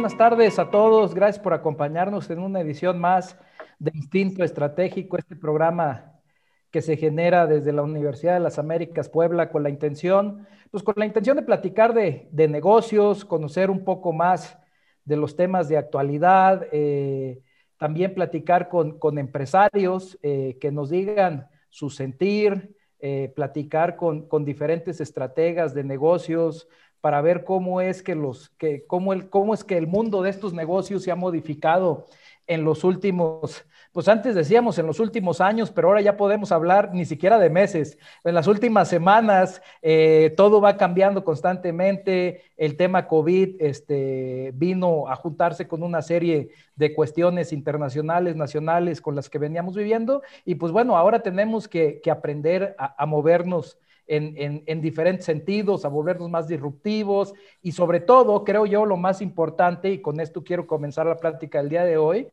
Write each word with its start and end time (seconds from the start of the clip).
buenas 0.00 0.16
tardes 0.16 0.58
a 0.58 0.70
todos. 0.70 1.14
Gracias 1.14 1.38
por 1.38 1.52
acompañarnos 1.52 2.30
en 2.30 2.38
una 2.38 2.62
edición 2.62 2.98
más 2.98 3.36
de 3.78 3.90
Instinto 3.94 4.42
Estratégico, 4.42 5.18
este 5.18 5.36
programa 5.36 6.14
que 6.70 6.80
se 6.80 6.96
genera 6.96 7.46
desde 7.46 7.70
la 7.70 7.82
Universidad 7.82 8.32
de 8.32 8.40
las 8.40 8.58
Américas 8.58 9.10
Puebla 9.10 9.50
con 9.50 9.62
la 9.62 9.68
intención, 9.68 10.46
pues 10.70 10.82
con 10.82 10.94
la 10.96 11.04
intención 11.04 11.36
de 11.36 11.42
platicar 11.42 11.92
de, 11.92 12.30
negocios, 12.32 13.26
conocer 13.26 13.68
un 13.68 13.84
poco 13.84 14.14
más 14.14 14.56
de 15.04 15.18
los 15.18 15.36
temas 15.36 15.68
de 15.68 15.76
actualidad, 15.76 16.66
eh, 16.72 17.42
también 17.76 18.14
platicar 18.14 18.70
con, 18.70 19.18
empresarios 19.18 20.18
eh, 20.22 20.56
que 20.62 20.72
nos 20.72 20.88
digan 20.88 21.46
su 21.68 21.90
sentir, 21.90 22.74
eh, 23.00 23.30
platicar 23.36 23.96
con, 23.96 24.28
con, 24.28 24.46
diferentes 24.46 24.98
estrategas 25.02 25.74
de 25.74 25.84
negocios 25.84 26.68
para 27.00 27.20
ver 27.20 27.44
cómo 27.44 27.80
es 27.80 28.02
que 28.02 28.14
los 28.14 28.50
que 28.50 28.86
cómo 28.86 29.12
el 29.12 29.28
cómo 29.28 29.54
es 29.54 29.64
que 29.64 29.76
el 29.76 29.86
mundo 29.86 30.22
de 30.22 30.30
estos 30.30 30.52
negocios 30.52 31.02
se 31.02 31.10
ha 31.10 31.16
modificado 31.16 32.06
en 32.46 32.64
los 32.64 32.84
últimos 32.84 33.64
pues 33.92 34.06
antes 34.06 34.36
decíamos 34.36 34.78
en 34.78 34.86
los 34.86 35.00
últimos 35.00 35.40
años, 35.40 35.72
pero 35.72 35.88
ahora 35.88 36.00
ya 36.00 36.16
podemos 36.16 36.52
hablar 36.52 36.94
ni 36.94 37.04
siquiera 37.04 37.40
de 37.40 37.50
meses. 37.50 37.98
En 38.22 38.34
las 38.34 38.46
últimas 38.46 38.86
semanas 38.86 39.60
eh, 39.82 40.32
todo 40.36 40.60
va 40.60 40.76
cambiando 40.76 41.24
constantemente. 41.24 42.42
El 42.56 42.76
tema 42.76 43.08
COVID 43.08 43.60
este, 43.60 44.52
vino 44.54 45.08
a 45.08 45.16
juntarse 45.16 45.66
con 45.66 45.82
una 45.82 46.02
serie 46.02 46.50
de 46.76 46.94
cuestiones 46.94 47.52
internacionales, 47.52 48.36
nacionales 48.36 49.00
con 49.00 49.16
las 49.16 49.28
que 49.28 49.38
veníamos 49.38 49.74
viviendo. 49.74 50.22
Y 50.44 50.54
pues 50.54 50.70
bueno, 50.70 50.96
ahora 50.96 51.24
tenemos 51.24 51.66
que, 51.66 52.00
aprender 52.10 52.76
a, 52.78 53.06
movernos. 53.06 53.76
En, 54.12 54.64
en, 54.66 54.80
diferentes 54.80 55.24
sentidos, 55.24 55.84
a 55.84 55.88
volvernos 55.88 56.28
más 56.28 56.48
disruptivos 56.48 57.32
y 57.62 57.70
sobre 57.70 58.00
todo, 58.00 58.42
creo 58.42 58.66
yo, 58.66 58.84
lo 58.84 58.96
más 58.96 59.22
importante, 59.22 59.88
y 59.88 60.02
con 60.02 60.18
esto 60.18 60.42
quiero 60.42 60.66
comenzar 60.66 61.06
la 61.06 61.16
plática 61.16 61.58
del 61.58 61.68
día 61.68 61.84
de 61.84 61.96
hoy, 61.96 62.26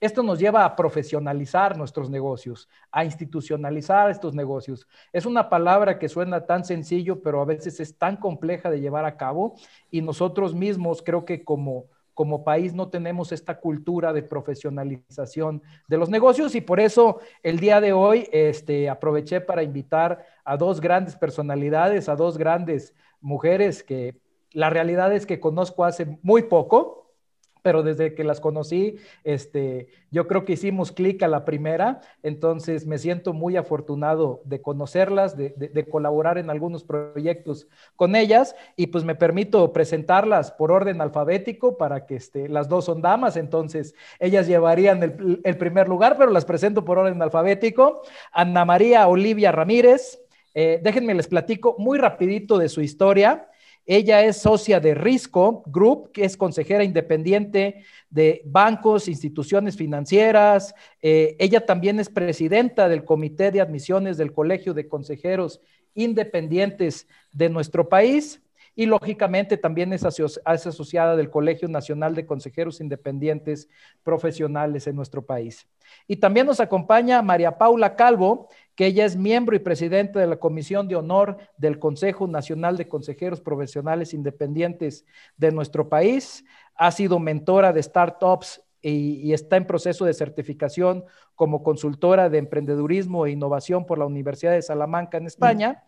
esto 0.00 0.22
nos 0.22 0.38
lleva 0.38 0.64
a 0.64 0.74
profesionalizar 0.74 1.76
nuestros 1.76 2.08
negocios, 2.08 2.68
a 2.90 3.04
institucionalizar 3.04 4.10
estos 4.10 4.34
negocios. 4.34 4.86
Es 5.12 5.26
una 5.26 5.50
palabra 5.50 5.98
que 5.98 6.08
suena 6.08 6.46
tan 6.46 6.64
sencillo, 6.64 7.20
pero 7.20 7.42
a 7.42 7.44
veces 7.44 7.78
es 7.78 7.98
tan 7.98 8.16
compleja 8.16 8.70
de 8.70 8.80
llevar 8.80 9.04
a 9.04 9.18
cabo 9.18 9.56
y 9.90 10.00
nosotros 10.00 10.54
mismos 10.54 11.02
creo 11.02 11.24
que 11.26 11.44
como 11.44 11.86
como 12.18 12.42
país 12.42 12.74
no 12.74 12.88
tenemos 12.88 13.30
esta 13.30 13.60
cultura 13.60 14.12
de 14.12 14.24
profesionalización 14.24 15.62
de 15.86 15.96
los 15.98 16.10
negocios 16.10 16.56
y 16.56 16.60
por 16.60 16.80
eso 16.80 17.20
el 17.44 17.60
día 17.60 17.80
de 17.80 17.92
hoy 17.92 18.28
este, 18.32 18.90
aproveché 18.90 19.40
para 19.40 19.62
invitar 19.62 20.26
a 20.48 20.56
dos 20.56 20.80
grandes 20.80 21.14
personalidades, 21.14 22.08
a 22.08 22.16
dos 22.16 22.38
grandes 22.38 22.94
mujeres 23.20 23.82
que 23.82 24.18
la 24.52 24.70
realidad 24.70 25.12
es 25.12 25.26
que 25.26 25.40
conozco 25.40 25.84
hace 25.84 26.18
muy 26.22 26.44
poco, 26.44 27.12
pero 27.60 27.82
desde 27.82 28.14
que 28.14 28.24
las 28.24 28.40
conocí, 28.40 28.96
este, 29.24 29.88
yo 30.10 30.26
creo 30.26 30.46
que 30.46 30.54
hicimos 30.54 30.90
clic 30.90 31.22
a 31.22 31.28
la 31.28 31.44
primera, 31.44 32.00
entonces 32.22 32.86
me 32.86 32.96
siento 32.96 33.34
muy 33.34 33.58
afortunado 33.58 34.40
de 34.46 34.62
conocerlas, 34.62 35.36
de, 35.36 35.86
colaborar 35.90 36.38
en 36.38 36.48
algunos 36.48 36.82
proyectos 36.82 37.68
con 37.94 38.16
ellas 38.16 38.56
y 38.74 38.86
pues 38.86 39.04
me 39.04 39.16
permito 39.16 39.70
presentarlas 39.74 40.50
por 40.52 40.72
orden 40.72 41.02
alfabético 41.02 41.76
para 41.76 42.06
que 42.06 42.16
este, 42.16 42.48
las 42.48 42.70
dos 42.70 42.86
son 42.86 43.02
damas, 43.02 43.36
entonces 43.36 43.94
ellas 44.18 44.46
llevarían 44.46 45.02
el, 45.02 45.58
primer 45.58 45.90
lugar, 45.90 46.16
pero 46.16 46.30
las 46.30 46.46
presento 46.46 46.86
por 46.86 46.96
orden 46.96 47.20
alfabético. 47.20 48.00
Ana 48.32 48.64
María 48.64 49.08
Olivia 49.08 49.52
Ramírez, 49.52 50.22
eh, 50.60 50.80
déjenme 50.82 51.14
les 51.14 51.28
platico 51.28 51.76
muy 51.78 51.98
rapidito 51.98 52.58
de 52.58 52.68
su 52.68 52.80
historia. 52.80 53.48
Ella 53.86 54.24
es 54.24 54.38
socia 54.38 54.80
de 54.80 54.92
Risco 54.92 55.62
Group, 55.66 56.10
que 56.10 56.24
es 56.24 56.36
consejera 56.36 56.82
independiente 56.82 57.84
de 58.10 58.42
bancos, 58.44 59.06
instituciones 59.06 59.76
financieras. 59.76 60.74
Eh, 61.00 61.36
ella 61.38 61.64
también 61.64 62.00
es 62.00 62.08
presidenta 62.08 62.88
del 62.88 63.04
Comité 63.04 63.52
de 63.52 63.60
Admisiones 63.60 64.16
del 64.16 64.32
Colegio 64.32 64.74
de 64.74 64.88
Consejeros 64.88 65.60
Independientes 65.94 67.06
de 67.30 67.50
nuestro 67.50 67.88
país 67.88 68.42
y 68.78 68.86
lógicamente 68.86 69.56
también 69.56 69.92
es, 69.92 70.04
asociada 70.04 71.16
del 71.16 71.30
Colegio 71.30 71.66
Nacional 71.66 72.14
de 72.14 72.26
Consejeros 72.26 72.80
Independientes 72.80 73.68
Profesionales 74.04 74.86
en 74.86 74.94
nuestro 74.94 75.26
país. 75.26 75.66
Y 76.06 76.18
también 76.18 76.46
nos 76.46 76.60
acompaña 76.60 77.20
María 77.20 77.58
Paula 77.58 77.96
Calvo, 77.96 78.48
que 78.78 78.86
ella 78.86 79.04
es 79.04 79.16
miembro 79.16 79.56
y 79.56 79.58
presidente 79.58 80.20
de 80.20 80.28
la 80.28 80.36
Comisión 80.36 80.86
de 80.86 80.94
Honor 80.94 81.36
del 81.56 81.80
Consejo 81.80 82.28
Nacional 82.28 82.76
de 82.76 82.86
Consejeros 82.86 83.40
Profesionales 83.40 84.14
Independientes 84.14 85.04
de 85.36 85.50
nuestro 85.50 85.88
país. 85.88 86.44
Ha 86.76 86.92
sido 86.92 87.18
mentora 87.18 87.72
de 87.72 87.82
startups 87.82 88.62
y, 88.80 89.32
está 89.32 89.56
en 89.56 89.66
proceso 89.66 90.04
de 90.04 90.14
certificación 90.14 91.04
como 91.34 91.64
consultora 91.64 92.30
de 92.30 92.38
emprendedurismo 92.38 93.26
e 93.26 93.32
innovación 93.32 93.84
por 93.84 93.98
la 93.98 94.06
Universidad 94.06 94.52
de 94.52 94.62
Salamanca 94.62 95.18
en 95.18 95.26
España 95.26 95.82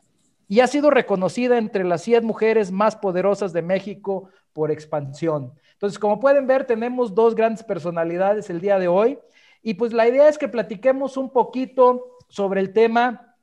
y 0.49 0.59
ha 0.59 0.67
sido 0.67 0.91
reconocida 0.91 1.59
entre 1.59 1.85
las 1.85 2.03
100 2.03 2.25
mujeres 2.25 2.73
más 2.73 2.97
poderosas 2.97 3.53
de 3.53 3.63
México 3.63 4.31
por 4.53 4.73
expansión. 4.73 5.53
Entonces, 5.75 5.97
como 5.97 6.19
pueden 6.19 6.49
ver, 6.49 6.65
tenemos 6.65 7.15
dos 7.15 7.37
grandes 7.37 7.63
personalidades 7.63 8.51
el 8.51 8.61
día 8.61 8.81
de 8.81 8.89
hoy 8.89 9.21
y 9.63 9.75
pues 9.75 9.93
la 9.93 10.09
idea 10.09 10.29
es 10.29 10.39
que 10.39 10.49
platiquemos 10.49 11.17
un 11.17 11.31
poquito 11.31 12.17
sobre 12.31 12.61
el 12.61 12.73
tema. 12.73 13.37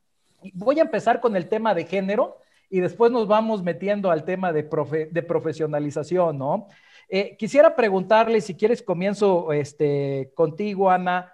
Voy 0.53 0.79
a 0.79 0.83
empezar 0.83 1.21
con 1.21 1.35
el 1.35 1.47
tema 1.47 1.75
de 1.75 1.85
género 1.85 2.37
y 2.69 2.79
después 2.79 3.11
nos 3.11 3.27
vamos 3.27 3.61
metiendo 3.61 4.09
al 4.09 4.25
tema 4.25 4.51
de, 4.51 4.63
de 5.11 5.23
profesionalización, 5.23 6.37
¿no? 6.37 6.67
Eh, 7.09 7.37
quisiera 7.37 7.75
preguntarle, 7.75 8.41
si 8.41 8.55
quieres, 8.55 8.81
comienzo 8.81 9.53
este, 9.53 10.31
contigo, 10.35 10.89
Ana. 10.89 11.33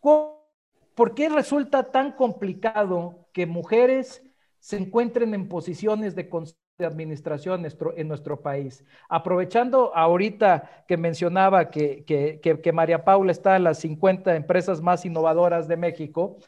¿Por 0.00 1.14
qué 1.14 1.28
resulta 1.28 1.90
tan 1.90 2.12
complicado 2.12 3.28
que 3.32 3.46
mujeres 3.46 4.22
se 4.58 4.76
encuentren 4.76 5.32
en 5.32 5.48
posiciones 5.48 6.14
de, 6.14 6.28
de 6.78 6.86
administración 6.86 7.66
en 7.96 8.08
nuestro, 8.08 8.40
país? 8.40 8.84
Aprovechando 9.08 9.92
ahorita 9.96 10.84
que 10.86 10.96
mencionaba 10.96 11.70
que, 11.70 12.04
que, 12.06 12.72
María 12.72 13.04
Paula 13.04 13.32
está 13.32 13.56
en 13.56 13.64
las 13.64 13.80
50 13.80 14.36
empresas 14.36 14.80
más 14.80 15.04
innovadoras 15.04 15.66
de 15.66 15.76
México, 15.76 16.38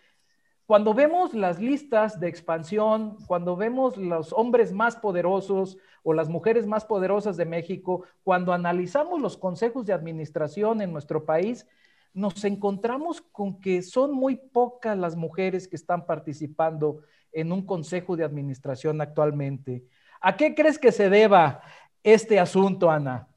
cuando 0.66 0.94
vemos 0.94 1.34
las 1.34 1.58
listas 1.60 2.20
de 2.20 2.28
expansión, 2.28 3.16
cuando 3.26 3.56
vemos 3.56 3.96
los 3.96 4.32
hombres 4.32 4.72
más 4.72 4.94
poderosos 4.94 5.78
o 6.04 6.12
las 6.12 6.28
mujeres 6.28 6.64
más 6.64 6.84
poderosas 6.84 7.36
de 7.36 7.44
México, 7.44 8.04
cuando 8.22 8.52
analizamos 8.52 9.20
los 9.20 9.36
consejos 9.36 9.84
de 9.84 9.94
administración 9.94 10.80
en 10.80 10.92
nuestro 10.92 11.24
país, 11.24 11.66
nos 12.14 12.44
encontramos 12.44 13.20
con 13.20 13.60
que 13.60 13.82
son 13.82 14.12
muy 14.12 14.36
pocas 14.36 14.96
las 14.96 15.16
mujeres 15.16 15.66
que 15.66 15.74
están 15.74 16.06
participando 16.06 17.00
en 17.32 17.50
un 17.50 17.66
consejo 17.66 18.16
de 18.16 18.22
administración 18.22 19.00
actualmente. 19.00 19.84
¿A 20.20 20.36
qué 20.36 20.54
crees 20.54 20.78
que 20.78 20.92
se 20.92 21.08
deba 21.08 21.62
este 22.02 22.38
asunto, 22.38 22.90
Ana? 22.90 23.28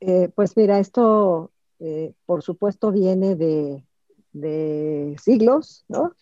Eh, 0.00 0.28
pues 0.34 0.56
mira, 0.56 0.78
esto 0.78 1.50
eh, 1.80 2.12
por 2.26 2.42
supuesto 2.42 2.92
viene 2.92 3.34
de, 3.34 3.84
siglos, 5.20 5.84
¿no? 5.88 6.12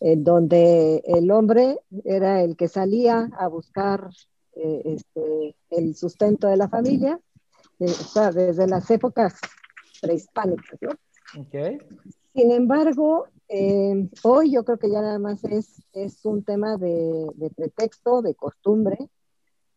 En 0.00 0.22
donde 0.22 1.02
el 1.06 1.30
hombre 1.30 1.78
era 2.04 2.42
el 2.42 2.56
que 2.56 2.68
salía 2.68 3.28
a 3.36 3.48
buscar 3.48 4.10
eh, 4.54 4.82
este, 4.84 5.56
el 5.70 5.96
sustento 5.96 6.46
de 6.46 6.56
la 6.56 6.68
familia, 6.68 7.18
desde 7.78 8.66
las 8.68 8.90
épocas 8.90 9.40
prehispánicas, 10.00 10.78
¿no? 10.80 10.90
Sin 12.34 12.52
embargo, 12.52 13.26
eh, 13.48 14.08
hoy 14.22 14.52
yo 14.52 14.64
creo 14.64 14.78
que 14.78 14.90
ya 14.90 15.00
nada 15.00 15.18
más 15.18 15.44
es, 15.44 15.82
es 15.92 16.24
un 16.24 16.42
tema 16.42 16.76
de, 16.76 17.30
pretexto, 17.56 18.22
de 18.22 18.34
costumbre, 18.34 18.98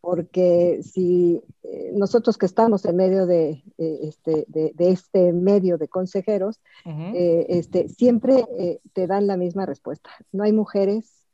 porque 0.01 0.81
si 0.83 1.44
eh, 1.63 1.91
nosotros 1.94 2.38
que 2.38 2.47
estamos 2.47 2.85
en 2.85 2.95
medio 2.95 3.25
de, 3.25 3.63
eh, 3.77 4.00
este, 4.03 4.45
de, 4.47 4.73
este 4.77 5.31
medio 5.31 5.77
de 5.77 5.88
consejeros, 5.88 6.59
este, 7.13 7.88
siempre 7.89 8.45
te 8.94 9.07
dan 9.07 9.27
la 9.27 9.38
misma 9.38 9.65
respuesta. 9.65 10.09
No 10.31 10.44
hay 10.44 10.53
mujeres 10.53 11.27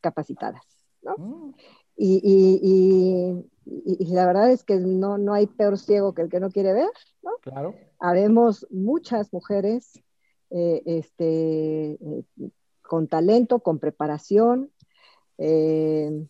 capacitadas, 0.00 0.64
¿no? 1.02 1.16
Mm. 1.16 1.54
Y, 1.96 3.44
la 4.10 4.26
verdad 4.26 4.50
es 4.50 4.64
que 4.64 4.76
no, 4.76 5.18
no 5.18 5.34
hay 5.34 5.46
peor 5.46 5.78
ciego 5.78 6.14
que 6.14 6.22
el 6.22 6.28
que 6.28 6.40
no 6.40 6.50
quiere 6.50 6.72
ver, 6.72 6.90
¿no? 7.22 7.32
Claro 7.40 7.74
habemos 7.98 8.66
muchas 8.70 9.32
mujeres 9.32 10.00
eh, 10.50 10.82
este, 10.86 11.92
eh, 11.92 12.24
con 12.82 13.06
talento, 13.06 13.60
con 13.60 13.78
preparación, 13.78 14.70
eh, 15.36 16.26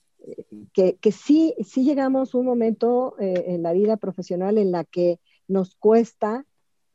que, 0.72 1.12
sí, 1.12 1.54
sí 1.64 1.84
llegamos 1.84 2.34
a 2.34 2.38
un 2.38 2.46
momento 2.46 3.14
en 3.18 3.62
la 3.62 3.72
vida 3.72 3.96
profesional 3.96 4.58
en 4.58 4.72
la 4.72 4.84
que 4.84 5.20
nos 5.46 5.76
cuesta 5.76 6.44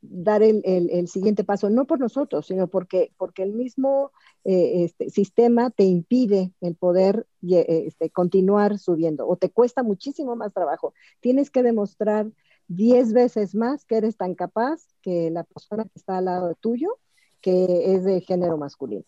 dar 0.02 0.42
el, 0.42 1.08
siguiente 1.08 1.42
paso, 1.42 1.70
no 1.70 1.86
por 1.86 1.98
nosotros, 1.98 2.46
sino 2.46 2.68
porque, 2.68 3.10
porque 3.16 3.42
el 3.42 3.54
mismo 3.54 4.12
este, 4.44 5.10
sistema 5.10 5.70
te 5.70 5.84
impide 5.84 6.52
el 6.60 6.76
poder 6.76 7.26
este, 7.42 8.10
continuar 8.10 8.78
subiendo 8.78 9.26
o 9.26 9.36
te 9.36 9.50
cuesta 9.50 9.82
muchísimo 9.82 10.36
más 10.36 10.52
trabajo. 10.52 10.94
Tienes 11.20 11.50
que 11.50 11.62
demostrar 11.64 12.30
10 12.68 13.12
veces 13.12 13.54
más 13.54 13.84
que 13.84 13.96
eres 13.96 14.16
tan 14.16 14.34
capaz 14.34 14.82
que 15.02 15.30
la 15.30 15.44
persona 15.44 15.84
que 15.84 15.92
está 15.96 16.18
al 16.18 16.26
lado 16.26 16.54
tuyo, 16.60 16.98
que 17.44 17.94
es 17.94 18.04
de 18.04 18.22
género 18.22 18.56
masculino. 18.56 19.04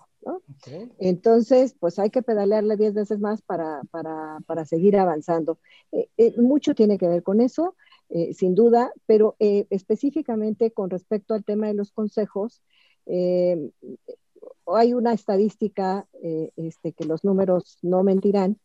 Entonces, 0.98 1.74
pues 1.80 1.98
hay 1.98 2.10
que 2.10 2.20
pedalearle 2.20 2.76
10 2.76 2.92
veces 2.92 3.18
más 3.18 3.40
para, 3.40 3.80
seguir 4.66 4.98
avanzando. 4.98 5.58
Eh, 5.90 6.10
eh, 6.18 6.34
mucho 6.38 6.74
tiene 6.74 6.98
que 6.98 7.08
ver 7.08 7.22
con 7.22 7.40
eso, 7.40 7.76
eh, 8.10 8.34
sin 8.34 8.54
duda, 8.54 8.92
pero 9.06 9.36
específicamente 9.38 10.70
con 10.70 10.90
respecto 10.90 11.32
al 11.32 11.46
tema 11.46 11.68
de 11.68 11.74
los 11.74 11.92
consejos, 11.92 12.60
hay 13.06 14.92
una 14.92 15.14
estadística, 15.14 16.06
este, 16.56 16.92
que 16.92 17.06
los 17.06 17.24
números 17.24 17.78
no 17.80 18.02
mentirán, 18.02 18.58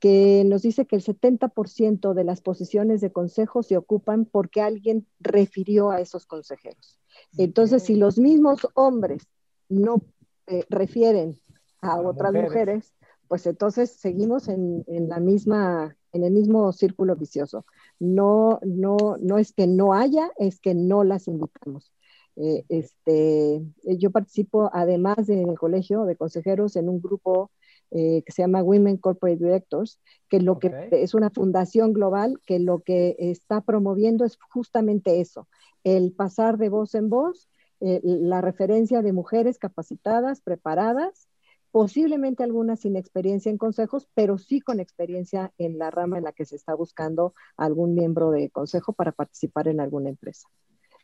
que 0.00 0.42
nos 0.44 0.62
dice 0.62 0.86
que 0.86 0.96
el 0.96 1.02
70% 1.02 2.14
de 2.14 2.24
las 2.24 2.40
posiciones 2.40 3.00
de 3.00 3.12
consejo 3.12 3.62
se 3.62 3.76
ocupan 3.76 4.24
porque 4.24 4.60
alguien 4.60 5.06
refirió 5.20 5.90
a 5.90 6.00
esos 6.00 6.26
consejeros. 6.26 6.98
Entonces, 7.36 7.84
si 7.84 7.96
los 7.96 8.18
mismos 8.18 8.66
hombres 8.74 9.26
no 9.68 10.02
eh, 10.46 10.64
refieren 10.68 11.38
a, 11.80 12.00
otras 12.00 12.32
mujeres. 12.32 12.92
pues 13.28 13.46
entonces 13.46 13.90
seguimos 13.90 14.48
en, 14.48 14.84
la 15.08 15.18
misma, 15.18 15.96
en 16.12 16.24
el 16.24 16.32
mismo 16.32 16.72
círculo 16.72 17.16
vicioso. 17.16 17.64
No, 17.98 18.60
no, 18.62 19.16
no 19.20 19.38
es 19.38 19.52
que 19.52 19.66
no 19.66 19.92
haya, 19.92 20.30
es 20.38 20.60
que 20.60 20.74
no 20.74 21.04
las 21.04 21.28
invitamos. 21.28 21.92
Eh, 22.36 22.64
este, 22.68 23.62
yo 23.84 24.10
participo, 24.10 24.70
además 24.72 25.26
del 25.26 25.58
colegio 25.58 26.04
de 26.04 26.16
consejeros, 26.16 26.76
en 26.76 26.88
un 26.88 27.00
grupo 27.00 27.50
eh, 27.90 28.22
que 28.24 28.32
se 28.32 28.42
llama 28.42 28.62
Women 28.62 28.96
Corporate 28.96 29.42
Directors, 29.42 30.00
que 30.28 30.40
lo 30.40 30.58
que 30.58 30.88
es 30.90 31.14
una 31.14 31.30
fundación 31.30 31.92
global 31.92 32.40
que 32.46 32.58
lo 32.58 32.80
que 32.80 33.16
está 33.18 33.60
promoviendo 33.60 34.24
es 34.24 34.38
justamente 34.50 35.20
eso, 35.20 35.48
el 35.84 36.12
pasar 36.12 36.58
de 36.58 36.68
voz 36.68 36.94
en 36.94 37.08
voz 37.08 37.48
eh, 37.80 38.00
la 38.02 38.40
referencia 38.40 39.02
de 39.02 39.12
mujeres 39.12 39.58
capacitadas, 39.58 40.40
preparadas, 40.40 41.28
posiblemente 41.70 42.42
algunas 42.42 42.80
sin 42.80 42.96
experiencia 42.96 43.50
en 43.50 43.58
consejos, 43.58 44.08
pero 44.14 44.38
sí 44.38 44.60
con 44.60 44.80
experiencia 44.80 45.52
en 45.58 45.78
la 45.78 45.90
rama 45.90 46.16
en 46.16 46.24
la 46.24 46.32
que 46.32 46.46
se 46.46 46.56
está 46.56 46.74
buscando 46.74 47.34
algún 47.56 47.94
miembro 47.94 48.30
de 48.30 48.48
consejo 48.48 48.94
para 48.94 49.12
participar 49.12 49.68
en 49.68 49.80
alguna 49.80 50.08
empresa. 50.08 50.48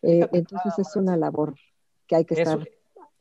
Eh, 0.00 0.26
entonces 0.32 0.78
es 0.78 0.96
una 0.96 1.16
labor 1.16 1.54
que 2.06 2.16
hay 2.16 2.24
que 2.24 2.34
estar 2.34 2.66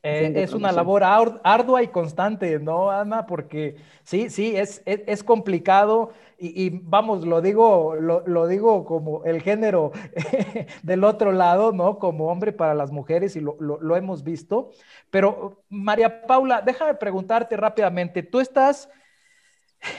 eh, 0.04 0.32
es 0.34 0.52
una 0.52 0.72
labor 0.72 1.04
ardua 1.04 1.82
y 1.84 1.88
constante, 1.88 2.58
¿no, 2.58 2.90
Ana? 2.90 3.24
Porque 3.24 3.76
sí, 4.02 4.30
sí, 4.30 4.56
es, 4.56 4.82
es, 4.84 5.22
complicado 5.22 6.12
y, 6.38 6.70
vamos, 6.70 7.24
lo 7.24 7.40
digo, 7.40 7.94
lo, 7.94 8.46
digo 8.48 8.84
como 8.84 9.24
el 9.24 9.40
género 9.40 9.92
del 10.82 11.04
otro 11.04 11.30
lado, 11.30 11.70
¿no? 11.70 12.00
Como 12.00 12.32
hombre 12.32 12.52
para 12.52 12.74
las 12.74 12.90
mujeres 12.90 13.36
y 13.36 13.40
lo, 13.40 13.56
lo, 13.60 13.96
hemos 13.96 14.24
visto. 14.24 14.72
Pero, 15.10 15.62
María 15.68 16.26
Paula, 16.26 16.62
déjame 16.62 16.94
preguntarte 16.94 17.56
rápidamente, 17.56 18.24
tú 18.24 18.40
estás 18.40 18.88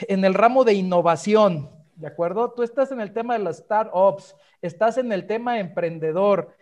en 0.06 0.22
el 0.26 0.34
ramo 0.34 0.64
de 0.64 0.74
innovación, 0.74 1.70
¿de 1.96 2.08
acuerdo? 2.08 2.52
Tú 2.52 2.62
estás 2.62 2.92
en 2.92 3.00
el 3.00 3.14
tema 3.14 3.38
de 3.38 3.44
las 3.44 3.56
startups, 3.56 4.36
estás 4.60 4.98
en 4.98 5.12
el 5.12 5.26
tema 5.26 5.58
emprendedor. 5.58 6.54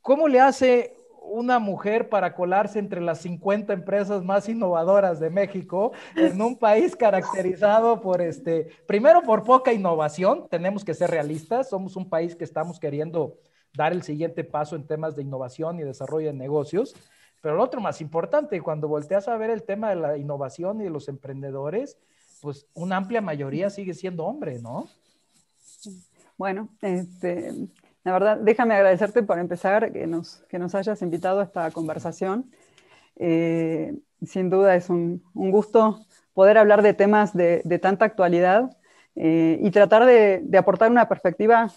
¿Cómo 0.00 0.26
le 0.26 0.40
hace 0.40 1.03
una 1.24 1.58
mujer 1.58 2.08
para 2.08 2.34
colarse 2.34 2.78
entre 2.78 3.00
las 3.00 3.18
50 3.22 3.72
empresas 3.72 4.22
más 4.22 4.48
innovadoras 4.48 5.18
de 5.18 5.30
México 5.30 5.92
en 6.14 6.40
un 6.40 6.56
país 6.56 6.94
caracterizado 6.94 8.00
por 8.00 8.22
este, 8.22 8.68
primero 8.86 9.22
por 9.22 9.42
poca 9.42 9.72
innovación, 9.72 10.46
tenemos 10.48 10.84
que 10.84 10.94
ser 10.94 11.10
realistas, 11.10 11.68
somos 11.68 11.96
un 11.96 12.08
país 12.08 12.36
que 12.36 12.44
estamos 12.44 12.78
queriendo 12.78 13.38
dar 13.74 13.92
el 13.92 14.02
siguiente 14.02 14.44
paso 14.44 14.76
en 14.76 14.86
temas 14.86 15.16
de 15.16 15.22
innovación 15.22 15.80
y 15.80 15.82
desarrollo 15.82 16.28
de 16.28 16.34
negocios, 16.34 16.94
pero 17.42 17.56
lo 17.56 17.64
otro 17.64 17.80
más 17.80 18.00
importante, 18.00 18.60
cuando 18.60 18.88
volteas 18.88 19.28
a 19.28 19.36
ver 19.36 19.50
el 19.50 19.64
tema 19.64 19.90
de 19.90 19.96
la 19.96 20.16
innovación 20.16 20.80
y 20.80 20.84
de 20.84 20.90
los 20.90 21.08
emprendedores, 21.08 21.98
pues 22.40 22.66
una 22.74 22.96
amplia 22.96 23.20
mayoría 23.20 23.70
sigue 23.70 23.94
siendo 23.94 24.24
hombre, 24.24 24.60
¿no? 24.60 24.88
Bueno, 26.36 26.68
este, 26.80 27.52
la 28.04 28.12
verdad, 28.12 28.36
déjame 28.36 28.74
agradecerte 28.74 29.22
por 29.22 29.38
empezar 29.38 29.90
que 29.92 30.06
nos, 30.06 30.44
que 30.48 30.58
nos 30.58 30.74
hayas 30.74 31.00
invitado 31.00 31.40
a 31.40 31.44
esta 31.44 31.70
conversación. 31.70 32.50
Eh, 33.16 33.94
sin 34.24 34.50
duda 34.50 34.74
es 34.74 34.90
un, 34.90 35.22
gusto 35.32 36.00
poder 36.34 36.58
hablar 36.58 36.82
de 36.82 36.92
temas 36.94 37.34
de, 37.34 37.62
tanta 37.80 38.04
actualidad 38.04 38.76
eh, 39.16 39.58
y 39.62 39.70
tratar 39.70 40.04
de, 40.04 40.46
aportar 40.58 40.90
una 40.90 41.08
perspectiva 41.08 41.70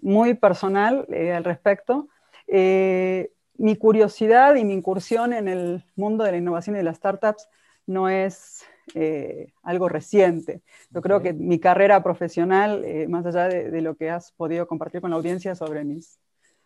muy 0.00 0.34
personal 0.34 1.06
eh, 1.10 1.32
al 1.32 1.44
respecto. 1.44 2.08
mi 2.46 3.76
curiosidad 3.76 4.54
y 4.54 4.64
mi 4.64 4.74
incursión 4.74 5.32
en 5.32 5.48
el 5.48 5.84
mundo 5.96 6.22
de 6.22 6.30
la 6.32 6.38
innovación 6.38 6.76
y 6.76 6.78
de 6.78 6.84
las 6.84 6.98
startups 6.98 7.48
no 7.86 8.08
es 8.08 8.64
eh, 8.94 9.52
algo 9.62 9.88
reciente. 9.88 10.62
Yo 10.90 11.02
creo 11.02 11.22
que 11.22 11.32
mi 11.32 11.58
carrera 11.58 12.02
profesional, 12.02 12.84
eh, 12.84 13.06
más 13.08 13.26
allá 13.26 13.48
de, 13.48 13.80
lo 13.80 13.96
que 13.96 14.10
has 14.10 14.32
podido 14.32 14.66
compartir 14.66 15.00
con 15.00 15.10
la 15.10 15.16
audiencia 15.16 15.54
sobre 15.54 15.84
mis, 15.84 16.18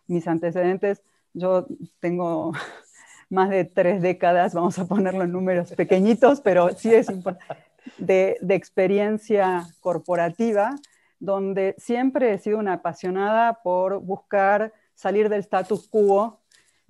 mis 0.06 0.26
antecedentes, 0.28 1.02
yo 1.34 1.66
tengo 2.00 2.52
más 3.30 3.50
de 3.50 3.64
tres 3.64 4.02
décadas, 4.02 4.54
vamos 4.54 4.78
a 4.78 4.86
ponerlo 4.86 5.24
en 5.24 5.32
números 5.32 5.72
pequeñitos, 5.72 6.40
pero 6.40 6.70
sí 6.70 6.94
es 6.94 7.08
de, 7.98 8.36
de 8.40 8.54
experiencia 8.54 9.66
corporativa, 9.80 10.76
donde 11.18 11.74
siempre 11.78 12.32
he 12.32 12.38
sido 12.38 12.58
una 12.58 12.74
apasionada 12.74 13.62
por 13.62 14.00
buscar 14.00 14.72
salir 14.94 15.28
del 15.28 15.40
status 15.40 15.88
quo. 15.88 16.40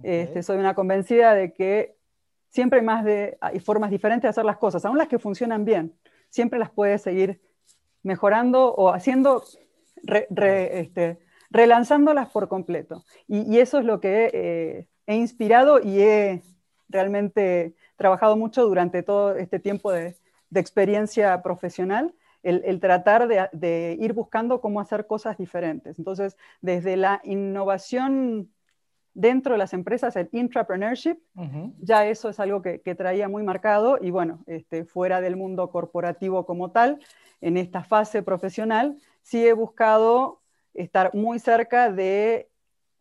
Este, 0.02 0.42
soy 0.42 0.58
una 0.58 0.74
convencida 0.74 1.34
de 1.34 1.52
que 1.52 1.96
siempre 2.52 2.80
hay 2.80 2.84
más 2.84 3.04
de, 3.04 3.38
hay 3.40 3.58
formas 3.58 3.90
diferentes 3.90 4.22
de 4.22 4.28
hacer 4.28 4.44
las 4.44 4.58
cosas, 4.58 4.84
aún 4.84 4.98
las 4.98 5.08
que 5.08 5.18
funcionan 5.18 5.64
bien, 5.64 5.94
siempre 6.28 6.58
las 6.58 6.70
puedes 6.70 7.02
seguir 7.02 7.40
mejorando 8.02 8.74
o 8.74 8.90
haciendo, 8.90 9.42
este, 10.06 11.18
relanzándolas 11.50 12.28
por 12.28 12.48
completo. 12.48 13.04
Y, 13.26 13.58
eso 13.58 13.78
es 13.78 13.84
lo 13.84 14.00
que 14.00 14.30
eh, 14.32 14.86
he 15.06 15.16
inspirado 15.16 15.80
y 15.82 16.00
he 16.02 16.42
realmente 16.88 17.74
trabajado 17.96 18.36
mucho 18.36 18.64
durante 18.64 19.02
todo 19.02 19.34
este 19.34 19.58
tiempo 19.58 19.90
de, 19.90 20.16
experiencia 20.54 21.42
profesional. 21.42 22.14
El, 22.42 22.80
tratar 22.80 23.28
de, 23.28 23.48
de, 23.52 23.96
ir 24.00 24.12
buscando 24.12 24.60
cómo 24.60 24.80
hacer 24.80 25.06
cosas 25.06 25.38
diferentes. 25.38 25.96
Entonces, 25.98 26.36
desde 26.60 26.96
la 26.96 27.20
innovación 27.22 28.51
dentro 29.14 29.52
de 29.52 29.58
las 29.58 29.72
empresas 29.74 30.16
el 30.16 30.28
intrapreneurship, 30.32 31.18
ya 31.80 32.06
eso 32.06 32.28
es 32.28 32.40
algo 32.40 32.62
que, 32.62 32.78
traía 32.94 33.28
muy 33.28 33.42
marcado 33.42 33.98
y 34.00 34.10
bueno, 34.10 34.42
este, 34.46 34.84
fuera 34.84 35.20
del 35.20 35.36
mundo 35.36 35.70
corporativo 35.70 36.46
como 36.46 36.70
tal, 36.70 36.98
en 37.40 37.56
esta 37.56 37.82
fase 37.82 38.22
profesional, 38.22 38.96
sí 39.22 39.46
he 39.46 39.52
buscado 39.52 40.40
estar 40.74 41.14
muy 41.14 41.38
cerca 41.38 41.90
de 41.90 42.48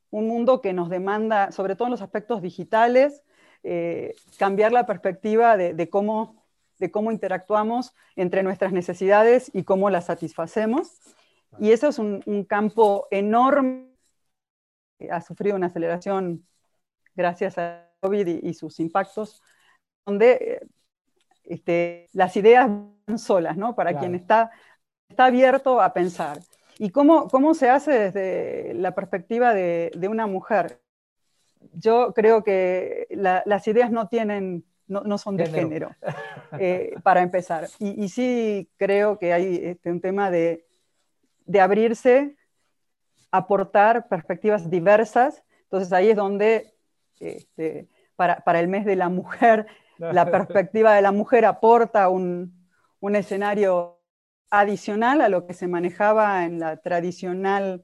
un 0.10 0.28
mundo 0.28 0.62
que 0.62 0.74
nos 0.74 0.90
demanda, 0.90 1.52
sobre 1.52 1.76
todo 1.76 1.88
en 1.88 1.92
los 1.92 2.02
aspectos 2.02 2.42
digitales, 2.42 3.24
eh, 3.64 4.16
cambiar 4.38 4.72
la 4.72 4.86
perspectiva 4.86 5.56
de, 5.56 5.90
cómo, 5.90 6.44
de 6.80 6.92
cómo 6.92 7.12
interactuamos 7.12 7.94
entre 8.16 8.44
nuestras 8.44 8.74
necesidades 8.74 9.50
y 9.54 9.64
cómo 9.64 9.90
las 9.90 10.06
satisfacemos. 10.06 10.92
Y 11.60 11.72
eso 11.72 11.88
es 11.88 12.00
un, 12.00 12.24
un 12.26 12.44
campo 12.44 13.08
enorme 13.12 13.91
ha 15.10 15.22
sufrido 15.22 15.56
una 15.56 15.68
aceleración 15.68 16.46
gracias 17.16 17.58
a 17.58 17.90
COVID 18.02 18.28
y, 18.28 18.54
sus 18.54 18.80
impactos, 18.80 19.42
donde 20.06 20.32
eh, 20.32 20.68
este, 21.44 22.10
las 22.14 22.36
ideas 22.36 22.68
van 22.68 23.18
solas, 23.18 23.58
¿no? 23.58 23.76
Para 23.76 23.98
quien 24.00 24.16
está, 24.16 24.52
está 25.10 25.26
abierto 25.26 25.82
a 25.82 25.94
pensar. 25.94 26.40
¿Y 26.80 26.90
cómo, 26.90 27.28
cómo 27.28 27.54
se 27.54 27.70
hace 27.70 27.92
desde 27.92 28.74
la 28.74 28.96
perspectiva 28.96 29.54
de, 29.54 29.92
de 29.96 30.08
una 30.08 30.26
mujer? 30.26 30.82
Yo 31.74 32.14
creo 32.14 32.44
que 32.44 33.08
las 33.12 33.68
ideas 33.68 33.92
no 33.92 34.08
tienen, 34.08 34.66
no, 34.88 35.02
no 35.02 35.18
son 35.18 35.38
de 35.38 35.46
género, 35.48 35.92
eh, 36.60 36.96
para 37.04 37.22
empezar. 37.22 37.68
Y, 37.78 38.04
y, 38.04 38.10
sí 38.10 38.70
creo 38.78 39.20
que 39.20 39.32
hay 39.32 39.60
este, 39.64 39.92
un 39.92 40.02
tema 40.02 40.32
de, 40.32 40.66
de 41.46 41.62
abrirse 41.62 42.36
aportar 43.32 44.08
perspectivas 44.08 44.70
diversas. 44.70 45.44
Entonces 45.64 45.92
ahí 45.94 46.10
es 46.10 46.16
donde 46.16 46.74
este, 47.20 47.88
para, 48.16 48.60
el 48.60 48.68
mes 48.68 48.86
de 48.86 48.96
la 48.96 49.10
mujer, 49.10 49.68
la 49.98 50.30
perspectiva 50.30 50.94
de 50.94 51.02
la 51.02 51.12
mujer 51.12 51.46
aporta 51.46 52.10
un, 52.10 52.60
escenario 53.16 54.00
adicional 54.52 55.22
a 55.22 55.30
lo 55.30 55.48
que 55.48 55.54
se 55.54 55.68
manejaba 55.68 56.46
en 56.46 56.60
la 56.60 56.78
tradicional 56.78 57.84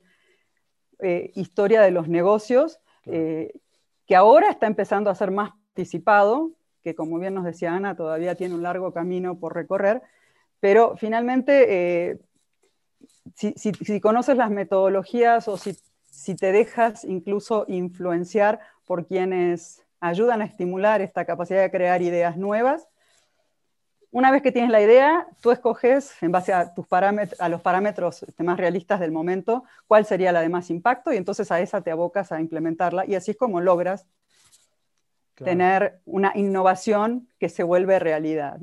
eh, 1.00 1.32
historia 1.34 1.82
de 1.82 1.92
los 1.92 2.08
negocios, 2.08 2.80
eh, 3.06 3.54
que 4.06 4.16
ahora 4.16 4.50
está 4.50 4.68
empezando 4.68 5.10
a 5.10 5.16
ser 5.16 5.32
más 5.32 5.52
participado, 5.52 6.52
que 6.84 6.94
como 6.94 7.20
bien 7.20 7.34
nos 7.34 7.46
decía 7.46 7.74
Ana, 7.74 7.96
todavía 7.96 8.36
tiene 8.36 8.54
un 8.54 8.64
largo 8.64 8.94
camino 8.94 9.40
por 9.40 9.56
recorrer, 9.56 10.02
pero 10.60 10.96
finalmente, 10.98 12.10
eh, 12.10 12.20
si, 13.36 14.00
conoces 14.02 14.38
las 14.38 14.50
metodologías 14.50 15.48
o 15.48 15.58
si, 15.58 15.78
si 16.10 16.36
te 16.36 16.52
dejas 16.52 17.04
incluso 17.04 17.66
influenciar 17.68 18.60
por 18.86 19.06
quienes 19.06 19.84
ayudan 20.00 20.42
a 20.42 20.46
estimular 20.46 21.02
esta 21.02 21.26
capacidad 21.26 21.62
de 21.62 21.72
crear 21.72 22.02
ideas 22.02 22.38
nuevas, 22.38 22.88
una 24.12 24.32
vez 24.32 24.42
que 24.42 24.52
tienes 24.52 24.72
la 24.72 24.82
idea, 24.82 25.28
tú 25.42 25.52
escoges, 25.52 26.12
en 26.24 26.32
base 26.32 26.54
a, 26.54 26.74
tus 26.74 26.88
a 26.92 27.50
los 27.50 27.62
parámetros 27.62 28.26
más 28.40 28.58
realistas 28.58 29.00
del 29.00 29.12
momento, 29.12 29.64
cuál 29.88 30.06
sería 30.06 30.32
la 30.32 30.42
de 30.42 30.50
más 30.50 30.70
impacto 30.70 31.12
y 31.12 31.18
entonces 31.18 31.52
a 31.52 31.60
esa 31.60 31.82
te 31.82 31.92
abocas 31.92 32.32
a 32.32 32.40
implementarla 32.40 33.06
y 33.06 33.16
así 33.16 33.32
es 33.32 33.38
como 33.38 33.60
logras 33.60 34.08
tener 35.36 36.00
una 36.06 36.32
innovación 36.34 37.28
que 37.40 37.50
se 37.50 37.62
vuelve 37.62 38.00
realidad. 38.00 38.58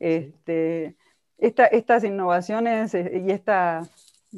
Este, 0.00 0.96
estas 1.38 2.02
innovaciones 2.02 2.94
eh, 2.94 3.22
y 3.24 3.30
esta 3.30 3.82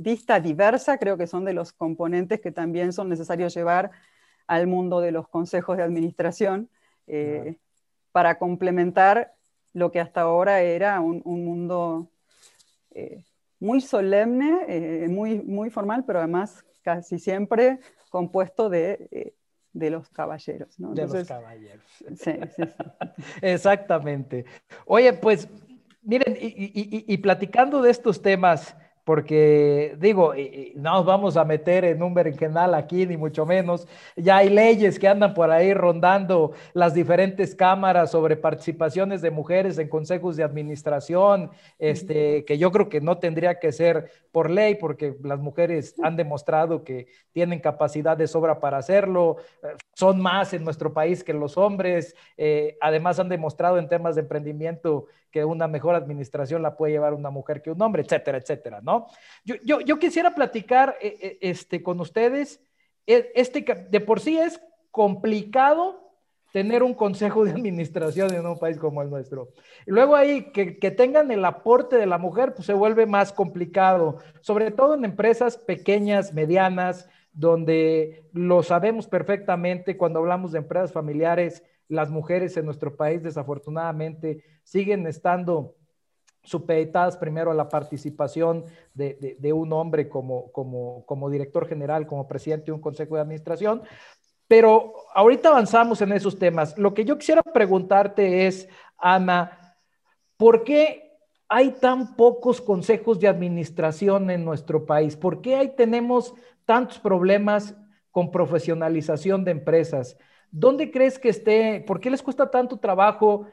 vista 0.01 0.41
diversa 0.41 0.99
creo 0.99 1.17
que 1.17 1.27
son 1.27 1.45
de 1.45 1.53
los 1.53 1.73
componentes 1.73 2.41
que 2.41 2.53
también 2.53 2.93
son 2.93 3.09
necesarios 3.09 3.55
llevar 3.55 3.91
al 4.47 4.67
mundo 4.67 5.01
de 5.01 5.13
los 5.13 5.29
consejos 5.29 5.77
de 5.77 5.83
administración 5.83 6.71
eh, 7.07 7.59
para 8.13 8.39
complementar 8.39 9.35
lo 9.73 9.91
que 9.91 10.01
hasta 10.01 10.23
ahora 10.23 10.63
era 10.63 11.01
un, 11.01 11.23
mundo 11.25 12.11
eh, 12.91 13.25
muy 13.61 13.81
solemne, 13.81 15.07
muy, 15.09 15.41
muy 15.41 15.71
formal, 15.71 16.05
pero 16.05 16.21
además 16.21 16.65
casi 16.83 17.19
siempre 17.19 17.81
compuesto 18.11 18.71
de 18.71 19.35
de 19.73 19.91
los 19.91 20.09
caballeros. 20.11 20.79
¿no? 20.79 20.95
de 20.95 21.07
los 21.07 21.29
caballeros. 21.29 21.85
Sí, 22.17 22.17
sí, 22.17 22.33
sí. 22.57 22.63
Exactamente. 23.43 24.45
Oye, 24.87 25.13
pues 25.13 25.49
miren, 26.03 26.37
y, 26.41 27.17
platicando 27.19 27.83
de 27.83 27.91
estos 27.91 28.21
temas, 28.21 28.77
porque 29.09 29.97
digo, 29.99 30.35
no 30.75 30.93
nos 30.93 31.07
vamos 31.07 31.39
a 31.39 31.45
meter 31.47 31.87
en 31.87 32.03
un 32.03 32.13
berenjenal 32.13 32.75
aquí, 32.75 33.07
ni 33.07 33.17
mucho 33.17 33.47
menos. 33.47 33.89
Ya 34.17 34.37
hay 34.37 34.51
leyes 34.51 34.99
que 34.99 35.09
andan 35.09 35.33
por 35.33 35.51
ahí 35.51 35.73
rondando 35.73 36.53
las 36.75 36.93
diferentes 36.93 37.55
cámaras 37.55 38.11
sobre 38.11 38.37
participaciones 38.37 39.23
de 39.23 39.31
mujeres 39.31 39.79
en 39.79 39.89
consejos 39.89 40.37
de 40.37 40.45
administración, 40.45 41.51
este, 41.79 42.45
que 42.45 42.59
yo 42.59 42.71
creo 42.71 42.91
que 42.91 43.01
no 43.01 43.17
tendría 43.17 43.59
que 43.59 43.73
ser 43.73 44.11
por 44.31 44.51
ley, 44.51 44.75
porque 44.75 45.17
las 45.23 45.41
mujeres 45.41 45.95
han 46.03 46.15
demostrado 46.15 46.85
que 46.85 47.07
tienen 47.33 47.61
capacidad 47.61 48.15
de 48.15 48.27
sobra 48.27 48.61
para 48.61 48.77
hacerlo, 48.77 49.39
eh, 49.63 49.69
son 49.95 50.21
más 50.21 50.53
en 50.53 50.65
nuestro 50.65 50.93
país 50.93 51.25
que 51.25 51.33
los 51.33 51.57
hombres, 51.57 52.15
eh, 52.37 52.77
además 52.83 53.19
han 53.19 53.31
demostrado 53.31 53.79
en 53.79 53.89
temas 53.89 54.17
de 54.17 54.21
emprendimiento 54.21 55.07
que 55.31 55.45
una 55.45 55.69
mejor 55.69 55.95
administración 55.95 56.63
la 56.63 56.77
puede 56.77 56.93
llevar 56.93 57.15
una 57.15 57.31
mujer 57.31 57.63
que 57.63 57.71
un 57.71 57.81
hombre, 57.83 58.03
etcétera, 58.03 58.39
etcétera, 58.39 58.81
¿no? 58.83 59.07
Yo, 59.45 59.57
yo, 59.65 59.81
yo 59.81 59.99
quisiera 59.99 60.35
platicar 60.35 60.97
eh, 61.01 61.17
eh, 61.21 61.39
este, 61.41 61.83
con 61.83 62.01
ustedes, 62.01 62.61
e, 63.07 63.31
este, 63.35 63.63
de 63.63 64.01
por 64.01 64.21
sí 64.21 64.39
es 64.39 64.61
complicado 64.91 66.09
tener 66.53 66.83
un 66.83 66.95
consejo 66.95 67.45
de 67.45 67.51
administración 67.53 68.35
en 68.35 68.47
un 68.47 68.59
país 68.59 68.79
como 68.79 69.03
el 69.03 69.11
nuestro. 69.11 69.51
Luego 69.85 70.17
ahí 70.17 70.51
que, 70.51 70.79
que, 70.79 70.91
tengan 70.91 71.31
el 71.31 71.45
aporte 71.45 71.97
de 71.97 72.07
la 72.07 72.17
mujer, 72.17 72.55
pues 72.55 72.67
se 72.67 72.73
vuelve 72.73 73.07
más 73.07 73.33
complicado, 73.33 74.19
sobre 74.41 74.71
todo 74.71 74.95
en 74.95 75.05
empresas 75.05 75.59
pequeñas, 75.59 76.33
medianas, 76.33 77.09
donde 77.33 78.25
lo 78.33 78.63
sabemos 78.63 79.07
perfectamente 79.07 79.97
cuando 79.97 80.19
hablamos 80.19 80.53
de 80.53 80.59
empresas 80.59 80.93
familiares, 80.93 81.63
las 81.89 82.11
mujeres 82.11 82.57
en 82.57 82.67
nuestro 82.67 82.97
país 82.97 83.23
desafortunadamente 83.23 84.45
siguen 84.63 85.07
estando 85.07 85.75
supeditadas 86.43 87.17
primero 87.17 87.51
a 87.51 87.55
la 87.55 87.69
participación 87.69 88.65
de, 88.95 89.53
un 89.53 89.73
hombre 89.73 90.09
como, 90.09 90.51
como, 90.53 91.05
como, 91.05 91.29
director 91.31 91.67
general, 91.67 92.07
como 92.07 92.27
presidente 92.27 92.67
de 92.67 92.73
un 92.73 92.81
consejo 92.81 93.17
de 93.17 93.23
administración. 93.23 93.83
Pero 94.47 94.95
ahorita 95.15 95.51
avanzamos 95.51 96.01
en 96.01 96.13
esos 96.13 96.39
temas. 96.39 96.77
Lo 96.79 96.95
que 96.95 97.05
yo 97.05 97.19
quisiera 97.19 97.43
preguntarte 97.43 98.47
es, 98.47 98.67
Ana, 98.97 99.77
¿por 100.39 100.65
qué 100.65 101.19
hay 101.49 101.73
tan 101.73 102.17
pocos 102.17 102.61
consejos 102.61 103.21
de 103.21 103.29
administración 103.29 104.31
en 104.31 104.45
nuestro 104.45 104.87
país? 104.87 105.17
¿Por 105.17 105.43
qué 105.43 105.73
tenemos 105.77 106.35
tantos 106.65 106.99
problemas 106.99 107.75
con 108.11 108.31
profesionalización 108.31 109.45
de 109.45 109.51
empresas? 109.51 110.17
¿Dónde 110.51 110.91
crees 110.91 111.19
que 111.19 111.29
esté? 111.29 111.85
¿Por 111.87 112.01
qué 112.01 112.11
les 112.11 112.23
cuesta 112.23 112.51
tanto 112.51 112.79
trabajo? 112.79 113.47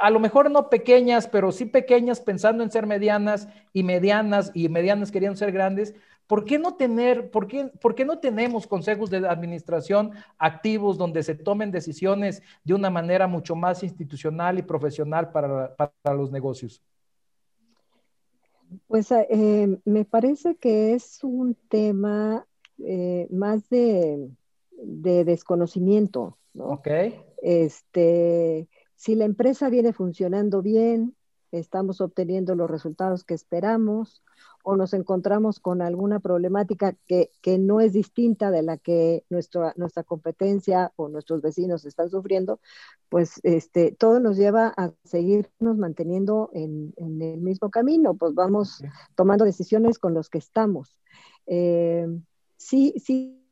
A 0.00 0.10
lo 0.10 0.20
mejor 0.20 0.50
no 0.50 0.68
pequeñas, 0.68 1.28
pero 1.28 1.52
sí 1.52 1.64
pequeñas 1.64 2.20
pensando 2.20 2.62
en 2.62 2.70
ser 2.70 2.86
medianas 2.86 3.48
y 3.72 3.82
medianas 3.82 4.50
y 4.54 4.68
medianas 4.68 5.10
querían 5.10 5.36
ser 5.36 5.52
grandes. 5.52 5.94
¿Por 6.26 6.44
qué 6.44 6.58
no 6.58 6.74
tener, 6.74 7.30
por 7.30 7.46
qué, 7.46 7.72
por 7.80 7.94
qué 7.94 8.04
no 8.04 8.18
tenemos 8.18 8.66
consejos 8.66 9.10
de 9.10 9.28
administración 9.28 10.12
activos 10.38 10.96
donde 10.98 11.22
se 11.22 11.34
tomen 11.34 11.70
decisiones 11.70 12.42
de 12.62 12.74
una 12.74 12.90
manera 12.90 13.26
mucho 13.26 13.56
más 13.56 13.82
institucional 13.82 14.58
y 14.58 14.62
profesional 14.62 15.32
para, 15.32 15.74
para 15.74 16.16
los 16.16 16.30
negocios? 16.30 16.82
Pues 18.86 19.10
eh, 19.10 19.78
me 19.84 20.04
parece 20.04 20.56
que 20.56 20.94
es 20.94 21.24
un 21.24 21.56
tema 21.68 22.46
eh, 22.78 23.26
más 23.30 23.68
de, 23.68 24.30
de 24.70 25.24
desconocimiento 25.24 26.36
¿no? 26.54 26.82
Este, 27.42 28.68
si 28.94 29.14
la 29.14 29.24
empresa 29.24 29.68
viene 29.68 29.92
funcionando 29.92 30.62
bien, 30.62 31.14
estamos 31.52 32.00
obteniendo 32.00 32.54
los 32.54 32.70
resultados 32.70 33.24
que 33.24 33.34
esperamos 33.34 34.22
o 34.62 34.76
nos 34.76 34.92
encontramos 34.92 35.58
con 35.58 35.80
alguna 35.80 36.20
problemática 36.20 36.94
que, 37.06 37.30
no 37.58 37.80
es 37.80 37.92
distinta 37.92 38.50
de 38.50 38.62
la 38.62 38.76
que 38.76 39.24
nuestra, 39.30 39.72
nuestra 39.76 40.02
competencia 40.02 40.92
o 40.96 41.08
nuestros 41.08 41.40
vecinos 41.40 41.84
están 41.86 42.10
sufriendo, 42.10 42.60
pues 43.08 43.40
este, 43.42 43.92
todo 43.92 44.20
nos 44.20 44.36
lleva 44.36 44.72
a 44.76 44.92
seguirnos 45.04 45.76
manteniendo 45.78 46.50
en, 46.52 46.92
el 46.98 47.40
mismo 47.40 47.70
camino, 47.70 48.14
pues 48.14 48.34
vamos 48.34 48.82
tomando 49.14 49.44
decisiones 49.44 49.98
con 49.98 50.14
los 50.14 50.28
que 50.28 50.38
estamos. 50.38 50.98
Eh, 51.46 52.06
sí, 52.56 52.94
sí, 52.98 53.42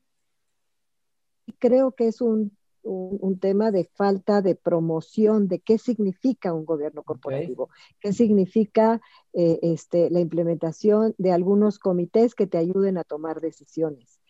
creo 1.59 1.93
que 1.93 2.09
es 2.09 2.21
un 2.21 2.58
un, 2.89 3.39
tema 3.39 3.71
de 3.71 3.85
falta 3.85 4.43
de 4.43 4.55
promoción 4.55 5.49
de 5.49 5.61
qué 5.61 5.79
significa 5.79 6.53
un 6.53 6.65
gobierno 6.65 7.03
corporativo, 7.03 7.69
qué 8.01 8.13
significa 8.13 9.01
eh, 9.33 9.59
este, 9.63 10.11
la 10.11 10.21
implementación 10.21 11.15
de 11.19 11.33
algunos 11.33 11.79
comités 11.79 12.35
que 12.35 12.47
te 12.47 12.59
ayuden 12.59 12.99
a 12.99 13.05
tomar 13.05 13.41
decisiones. 13.41 14.21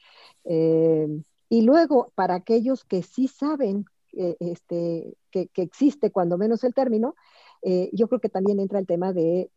Eh, 0.44 1.08
y 1.48 1.62
luego, 1.62 2.12
para 2.14 2.34
aquellos 2.34 2.84
que 2.84 3.02
sí 3.02 3.28
saben 3.28 3.86
eh, 4.12 4.36
este, 4.40 5.14
que, 5.30 5.48
existe 5.54 6.10
cuando 6.10 6.36
menos 6.36 6.64
el 6.64 6.74
término, 6.74 7.14
yo 7.92 8.06
creo 8.06 8.20
que 8.20 8.28
también 8.28 8.60
entra 8.60 8.78
el 8.78 8.86
tema 8.86 9.12
de, 9.12 9.50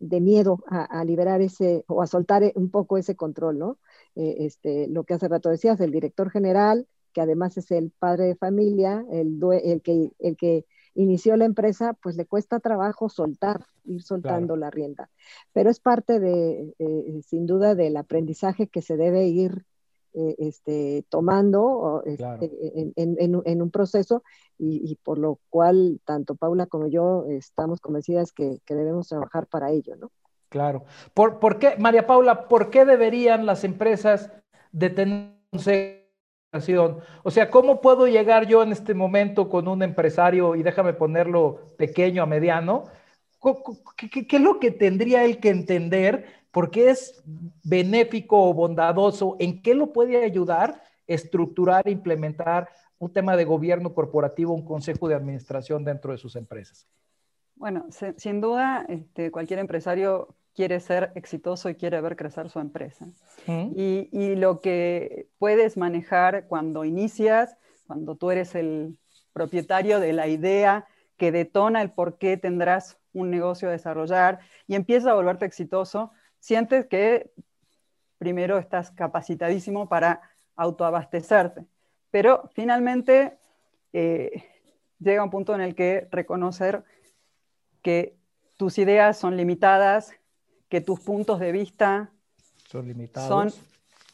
miedo 0.00 0.64
a, 0.66 1.04
liberar 1.04 1.40
ese 1.40 1.84
o 1.86 2.02
a 2.02 2.08
soltar 2.08 2.42
un 2.56 2.70
poco 2.70 2.98
ese 2.98 3.14
control, 3.14 3.58
¿no? 3.58 3.78
este, 4.16 4.88
lo 4.88 5.04
que 5.04 5.14
hace 5.14 5.28
rato 5.28 5.48
decías, 5.48 5.80
el 5.80 5.92
director 5.92 6.28
general, 6.30 6.88
que 7.16 7.22
además 7.22 7.56
es 7.56 7.70
el 7.70 7.92
padre 7.98 8.24
de 8.26 8.36
familia, 8.36 9.02
el, 9.10 9.40
el, 9.64 9.80
que, 9.80 10.10
el 10.18 10.36
que 10.36 10.66
inició 10.92 11.34
la 11.38 11.46
empresa, 11.46 11.94
pues 11.94 12.14
le 12.14 12.26
cuesta 12.26 12.60
trabajo 12.60 13.08
soltar, 13.08 13.64
ir 13.86 14.02
soltando 14.02 14.54
la 14.54 14.70
rienda. 14.70 15.08
Pero 15.54 15.70
es 15.70 15.80
parte 15.80 16.20
de, 16.20 16.74
eh, 16.78 17.22
sin 17.26 17.46
duda, 17.46 17.74
del 17.74 17.96
aprendizaje 17.96 18.66
que 18.66 18.82
se 18.82 18.98
debe 18.98 19.28
ir 19.28 19.64
eh, 20.12 20.34
este, 20.40 21.06
tomando 21.08 22.02
este, 22.04 22.92
en, 22.96 23.62
un 23.62 23.70
proceso 23.70 24.22
y, 24.58 24.94
por 24.96 25.16
lo 25.16 25.38
cual 25.48 26.02
tanto 26.04 26.34
Paula 26.34 26.66
como 26.66 26.86
yo 26.86 27.24
estamos 27.30 27.80
convencidas 27.80 28.30
que, 28.30 28.60
debemos 28.68 29.08
trabajar 29.08 29.46
para 29.46 29.70
ello, 29.70 29.96
¿no? 29.96 30.10
Claro. 30.50 30.84
¿Por, 31.14 31.38
¿Por, 31.38 31.58
qué, 31.58 31.76
María 31.78 32.06
Paula, 32.06 32.46
por 32.46 32.68
qué 32.68 32.84
deberían 32.84 33.46
las 33.46 33.64
empresas 33.64 34.30
de 34.70 34.90
tener 34.90 35.36
o 37.22 37.30
sea, 37.30 37.50
¿cómo 37.50 37.80
puedo 37.80 38.06
llegar 38.06 38.46
yo 38.46 38.62
en 38.62 38.72
este 38.72 38.94
momento 38.94 39.48
con 39.48 39.68
un 39.68 39.82
empresario 39.82 40.54
y 40.54 40.62
déjame 40.62 40.94
ponerlo 40.94 41.60
pequeño 41.76 42.22
a 42.22 42.26
mediano? 42.26 42.84
¿Qué, 43.96 44.26
es 44.30 44.40
lo 44.40 44.58
que 44.58 44.70
tendría 44.70 45.24
él 45.24 45.38
que 45.38 45.50
entender? 45.50 46.26
¿Por 46.50 46.70
qué 46.70 46.90
es 46.90 47.22
benéfico 47.62 48.48
o 48.48 48.54
bondadoso? 48.54 49.36
¿En 49.38 49.62
qué 49.62 49.74
lo 49.74 49.92
puede 49.92 50.24
ayudar 50.24 50.82
estructurar, 51.06 51.88
implementar 51.88 52.68
un 52.98 53.12
tema 53.12 53.36
de 53.36 53.44
gobierno 53.44 53.94
corporativo, 53.94 54.54
un 54.54 54.64
consejo 54.64 55.08
de 55.08 55.14
administración 55.14 55.84
dentro 55.84 56.12
de 56.12 56.18
sus 56.18 56.36
empresas? 56.36 56.86
Bueno, 57.54 57.86
sin 58.16 58.40
duda, 58.40 58.84
este, 58.88 59.30
cualquier 59.30 59.60
empresario 59.60 60.34
quiere 60.56 60.80
ser 60.80 61.12
exitoso 61.14 61.68
y 61.68 61.74
quiere 61.74 62.00
ver 62.00 62.16
crecer 62.16 62.48
su 62.48 62.58
empresa. 62.58 63.06
y, 63.46 64.08
y, 64.10 64.34
lo 64.34 64.60
que 64.60 65.28
puedes 65.38 65.76
manejar 65.76 66.46
cuando 66.48 66.84
inicias, 66.84 67.56
cuando 67.86 68.16
tú 68.16 68.30
eres 68.30 68.54
el 68.54 68.98
propietario 69.32 70.00
de 70.00 70.14
la 70.14 70.26
idea 70.26 70.86
que 71.16 71.30
detona 71.30 71.82
el 71.82 71.92
por 71.92 72.18
qué 72.18 72.36
tendrás 72.36 72.98
un 73.12 73.30
negocio 73.30 73.68
a 73.68 73.72
desarrollar 73.72 74.40
y 74.66 74.74
empiezas 74.74 75.08
a 75.08 75.14
volverte 75.14 75.44
exitoso, 75.44 76.10
sientes 76.40 76.86
que 76.86 77.30
primero 78.18 78.58
estás 78.58 78.90
capacitadísimo 78.90 79.88
para 79.88 80.22
autoabastecerte. 80.56 81.66
Pero 82.10 82.50
finalmente 82.54 83.38
eh, 83.92 84.42
llega 84.98 85.24
un 85.24 85.30
punto 85.30 85.54
en 85.54 85.60
el 85.60 85.74
que 85.74 86.08
reconocer 86.10 86.82
que 87.82 88.16
tus 88.56 88.78
ideas 88.78 89.18
son 89.18 89.36
limitadas, 89.36 90.14
que 90.68 90.80
tus 90.80 91.00
puntos 91.00 91.40
de 91.40 91.52
vista 91.52 92.10
son 92.68 92.88
limitados. 92.88 93.28
Son, 93.28 93.62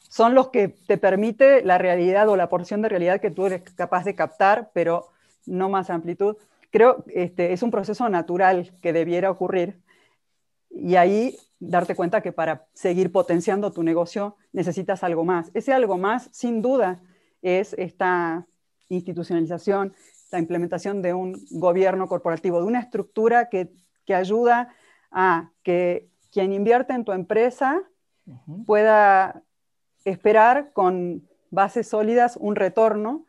son 0.08 0.34
los 0.34 0.48
que 0.48 0.68
te 0.68 0.98
permite 0.98 1.64
la 1.64 1.78
realidad 1.78 2.28
o 2.28 2.36
la 2.36 2.48
porción 2.48 2.82
de 2.82 2.88
realidad 2.88 3.20
que 3.20 3.30
tú 3.30 3.46
eres 3.46 3.62
capaz 3.74 4.04
de 4.04 4.14
captar, 4.14 4.70
pero 4.74 5.08
no 5.46 5.68
más 5.68 5.90
amplitud. 5.90 6.36
Creo 6.70 7.04
que 7.04 7.24
este, 7.24 7.52
es 7.52 7.62
un 7.62 7.70
proceso 7.70 8.08
natural 8.08 8.72
que 8.80 8.92
debiera 8.92 9.30
ocurrir 9.30 9.80
y 10.70 10.96
ahí 10.96 11.36
darte 11.58 11.94
cuenta 11.94 12.22
que 12.22 12.32
para 12.32 12.66
seguir 12.72 13.12
potenciando 13.12 13.72
tu 13.72 13.82
negocio 13.82 14.36
necesitas 14.52 15.04
algo 15.04 15.24
más. 15.24 15.50
Ese 15.54 15.72
algo 15.72 15.98
más, 15.98 16.28
sin 16.32 16.62
duda, 16.62 17.00
es 17.42 17.74
esta 17.74 18.46
institucionalización, 18.88 19.94
la 20.30 20.38
implementación 20.38 21.02
de 21.02 21.14
un 21.14 21.44
gobierno 21.50 22.08
corporativo, 22.08 22.60
de 22.60 22.66
una 22.66 22.80
estructura 22.80 23.48
que, 23.48 23.70
ayuda 24.08 24.74
a 25.10 25.50
que 25.62 26.10
quien 26.32 26.52
invierte 26.52 26.94
en 26.94 27.04
tu 27.04 27.12
empresa 27.12 27.82
pueda 28.66 29.42
esperar 30.04 30.72
con 30.72 31.28
bases 31.50 31.88
sólidas 31.88 32.36
un 32.36 32.56
retorno, 32.56 33.26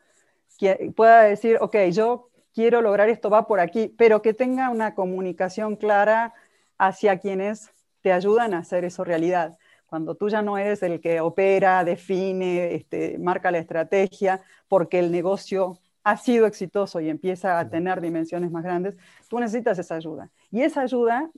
que 0.58 0.92
pueda 0.96 1.22
decir, 1.22 1.58
ok, 1.60 1.76
yo 1.92 2.30
quiero 2.54 2.80
lograr 2.80 3.08
esto, 3.08 3.28
va 3.28 3.46
por 3.46 3.60
aquí, 3.60 3.94
pero 3.98 4.22
que 4.22 4.32
tenga 4.32 4.70
una 4.70 4.94
comunicación 4.94 5.76
clara 5.76 6.32
hacia 6.78 7.18
quienes 7.18 7.70
te 8.00 8.12
ayudan 8.12 8.54
a 8.54 8.58
hacer 8.58 8.84
eso 8.84 9.04
realidad. 9.04 9.58
Cuando 9.86 10.14
tú 10.14 10.28
ya 10.28 10.42
no 10.42 10.58
eres 10.58 10.82
el 10.82 11.00
que 11.00 11.20
opera, 11.20 11.84
define, 11.84 12.74
este, 12.74 13.18
marca 13.18 13.50
la 13.50 13.58
estrategia, 13.58 14.40
porque 14.66 14.98
el 14.98 15.12
negocio 15.12 15.78
ha 16.02 16.16
sido 16.16 16.46
exitoso 16.46 17.00
y 17.00 17.08
empieza 17.08 17.58
a 17.58 17.68
tener 17.68 18.00
dimensiones 18.00 18.50
más 18.50 18.64
grandes, 18.64 18.96
tú 19.28 19.38
necesitas 19.38 19.78
esa 19.78 19.96
ayuda. 19.96 20.30
Y 20.50 20.62
esa 20.62 20.80
ayuda 20.80 21.30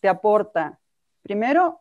te 0.00 0.08
aporta, 0.08 0.79
primero, 1.22 1.80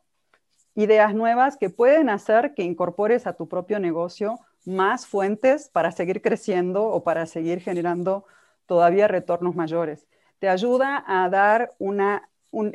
ideas 0.76 1.14
nuevas 1.14 1.58
que 1.58 1.70
pueden 1.70 2.10
hacer 2.10 2.54
que 2.54 2.64
incorpores 2.64 3.28
a 3.28 3.34
tu 3.34 3.48
propio 3.48 3.80
negocio 3.80 4.40
más 4.66 5.08
fuentes 5.08 5.70
para 5.70 5.92
seguir 5.92 6.22
creciendo 6.22 6.86
o 6.86 7.04
para 7.04 7.26
seguir 7.26 7.60
generando 7.60 8.26
todavía 8.66 9.08
retornos 9.08 9.56
mayores. 9.56 10.08
Te 10.40 10.48
ayuda 10.48 11.04
a 11.08 11.30
dar 11.30 11.72
una 11.80 12.30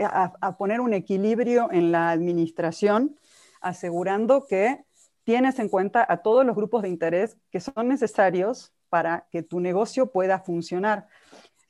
a, 0.04 0.56
poner 0.56 0.80
un 0.80 0.94
equilibrio 0.94 1.68
en 1.73 1.92
la 1.92 2.11
administración, 2.11 3.16
asegurando 3.61 4.47
que 4.47 4.85
tienes 5.25 5.59
en 5.59 5.68
cuenta 5.68 6.04
a 6.09 6.18
todos 6.18 6.44
los 6.44 6.54
grupos 6.54 6.83
de 6.83 6.88
interés 6.88 7.37
que 7.50 7.61
son 7.61 7.88
necesarios 7.88 8.73
para 8.88 9.26
que 9.30 9.42
tu 9.42 9.61
negocio 9.61 10.12
pueda 10.12 10.38
funcionar. 10.38 11.09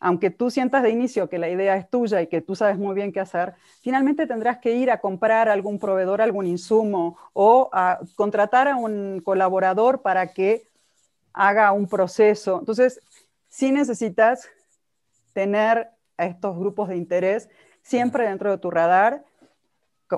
Aunque 0.04 0.28
tú 0.28 0.50
sientas 0.50 0.82
de 0.82 0.90
inicio 0.90 1.30
que 1.30 1.38
la 1.38 1.48
idea 1.48 1.78
es 1.78 1.88
tuya 1.88 2.20
y 2.20 2.26
que 2.26 2.42
tú 2.42 2.54
sabes 2.54 2.76
muy 2.76 2.94
bien 2.94 3.10
qué 3.10 3.20
hacer, 3.20 3.54
finalmente 3.80 4.26
tendrás 4.26 4.58
que 4.58 4.74
ir 4.74 4.90
a 4.90 5.00
comprar 5.00 5.48
a 5.48 5.54
algún 5.54 5.78
proveedor 5.78 6.20
algún 6.20 6.46
insumo 6.46 7.16
o 7.32 7.70
a 7.72 8.00
contratar 8.14 8.68
a 8.68 8.76
un 8.76 9.22
colaborador 9.24 10.02
para 10.02 10.26
que 10.26 10.68
haga 11.32 11.72
un 11.72 11.88
proceso. 11.88 12.58
Entonces, 12.58 13.00
sí 13.48 13.72
necesitas 13.72 14.46
tener 15.32 15.88
a 16.18 16.26
estos 16.26 16.54
grupos 16.58 16.90
de 16.90 16.96
interés 16.96 17.48
siempre 17.82 18.28
dentro 18.28 18.50
de 18.50 18.58
tu 18.58 18.70
radar 18.70 19.24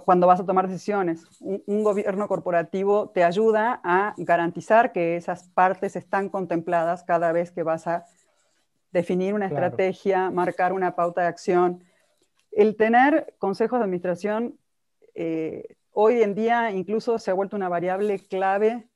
cuando 0.04 0.26
vas 0.26 0.40
a 0.40 0.44
tomar 0.44 0.66
decisiones. 0.66 1.26
Un, 1.38 1.84
gobierno 1.84 2.26
corporativo 2.26 3.10
te 3.10 3.22
ayuda 3.22 3.80
a 3.84 4.14
garantizar 4.16 4.90
que 4.90 5.14
esas 5.14 5.44
partes 5.44 5.94
están 5.94 6.28
contempladas 6.28 7.04
cada 7.04 7.30
vez 7.30 7.52
que 7.52 7.62
vas 7.62 7.86
a 7.86 8.04
definir 8.92 9.34
una 9.34 9.46
estrategia, 9.46 10.30
marcar 10.30 10.72
una 10.72 10.94
pauta 10.94 11.22
de 11.22 11.28
acción. 11.28 11.84
El 12.50 12.76
tener 12.76 13.34
consejos 13.38 13.78
de 13.78 13.84
administración 13.84 14.58
eh, 15.14 15.76
hoy 15.92 16.22
en 16.22 16.34
día 16.34 16.70
incluso 16.72 17.18
se 17.18 17.30
ha 17.30 17.34
vuelto 17.34 17.56
una 17.56 17.70
variable 17.70 18.18
clave 18.18 18.86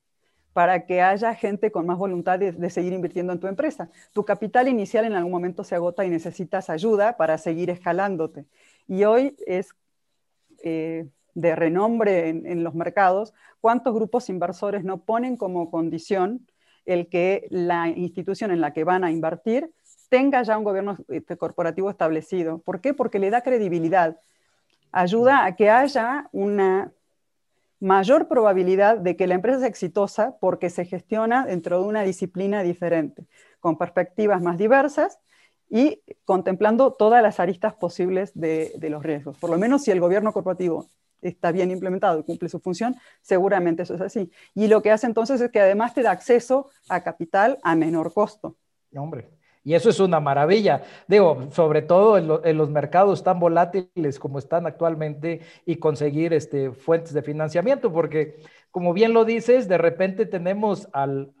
para 0.53 0.85
que 0.85 1.01
haya 1.01 1.33
gente 1.33 1.71
con 1.71 1.85
más 1.85 1.97
voluntad 1.97 2.37
de, 2.37 2.69
seguir 2.69 2.93
invirtiendo 2.93 3.33
en 3.33 3.39
tu 3.39 3.47
empresa. 3.47 3.89
Tu 4.13 4.23
capital 4.25 4.67
inicial 4.67 5.05
en 5.05 5.13
algún 5.13 5.31
momento 5.31 5.63
se 5.63 5.75
agota 5.75 6.05
y 6.05 6.09
necesitas 6.09 6.69
ayuda 6.69 7.17
para 7.17 7.37
seguir 7.37 7.69
escalándote. 7.69 8.45
Y 8.87 9.05
hoy 9.05 9.35
es 9.47 9.69
eh, 10.63 11.07
de 11.33 11.55
renombre 11.55 12.29
en, 12.29 12.63
los 12.63 12.75
mercados 12.75 13.33
cuántos 13.61 13.95
grupos 13.95 14.29
inversores 14.29 14.83
no 14.83 15.05
ponen 15.05 15.37
como 15.37 15.71
condición 15.71 16.47
el 16.85 17.07
que 17.07 17.47
la 17.49 17.87
institución 17.89 18.51
en 18.51 18.59
la 18.59 18.73
que 18.73 18.83
van 18.83 19.03
a 19.03 19.11
invertir 19.11 19.71
tenga 20.11 20.43
ya 20.43 20.57
un 20.57 20.65
gobierno 20.65 20.97
este, 21.07 21.37
corporativo 21.37 21.89
establecido. 21.89 22.59
¿Por 22.59 22.81
qué? 22.81 22.93
Porque 22.93 23.17
le 23.17 23.29
da 23.29 23.41
credibilidad. 23.41 24.19
Ayuda 24.91 25.45
a 25.45 25.55
que 25.55 25.69
haya 25.69 26.27
una 26.33 26.91
mayor 27.79 28.27
probabilidad 28.27 28.97
de 28.97 29.15
que 29.15 29.25
la 29.25 29.35
empresa 29.35 29.59
sea 29.59 29.69
exitosa 29.69 30.35
porque 30.41 30.69
se 30.69 30.83
gestiona 30.83 31.45
dentro 31.45 31.81
de 31.81 31.87
una 31.87 32.03
disciplina 32.03 32.61
diferente, 32.61 33.25
con 33.61 33.77
perspectivas 33.77 34.41
más 34.41 34.57
diversas 34.57 35.17
y 35.69 36.01
contemplando 36.25 36.91
todas 36.91 37.23
las 37.23 37.39
aristas 37.39 37.73
posibles 37.73 38.33
de, 38.35 38.73
los 38.89 39.01
riesgos. 39.03 39.37
Por 39.37 39.49
lo 39.49 39.57
menos 39.57 39.85
si 39.85 39.91
el 39.91 40.01
gobierno 40.01 40.33
corporativo 40.33 40.87
está 41.21 41.53
bien 41.53 41.71
implementado 41.71 42.19
y 42.19 42.23
cumple 42.23 42.49
su 42.49 42.59
función, 42.59 42.97
seguramente 43.21 43.83
eso 43.83 43.95
es 43.95 44.01
así. 44.01 44.29
Y 44.55 44.67
lo 44.67 44.81
que 44.81 44.91
hace 44.91 45.07
entonces 45.07 45.39
es 45.39 45.51
que 45.51 45.61
además 45.61 45.93
te 45.93 46.01
da 46.01 46.11
acceso 46.11 46.69
a 46.89 47.01
capital 47.01 47.59
a 47.63 47.77
menor 47.77 48.13
costo. 48.13 48.57
Hombre, 48.93 49.29
y 49.63 49.75
eso 49.75 49.89
es 49.89 49.99
una 49.99 50.19
maravilla. 50.19 50.83
Digo, 51.07 51.47
sobre 51.51 51.81
todo 51.81 52.17
en, 52.17 52.57
los 52.57 52.69
mercados 52.69 53.23
tan 53.23 53.39
volátiles 53.39 54.19
como 54.19 54.39
están 54.39 54.65
actualmente 54.65 55.41
y 55.65 55.75
conseguir 55.75 56.33
este, 56.33 56.71
fuentes 56.71 57.13
de 57.13 57.21
financiamiento, 57.21 57.91
porque 57.91 58.39
como 58.71 58.93
bien 58.93 59.13
lo 59.13 59.25
dices, 59.25 59.67
de 59.67 59.77
repente 59.77 60.25
tenemos 60.25 60.87
al, 60.93 61.33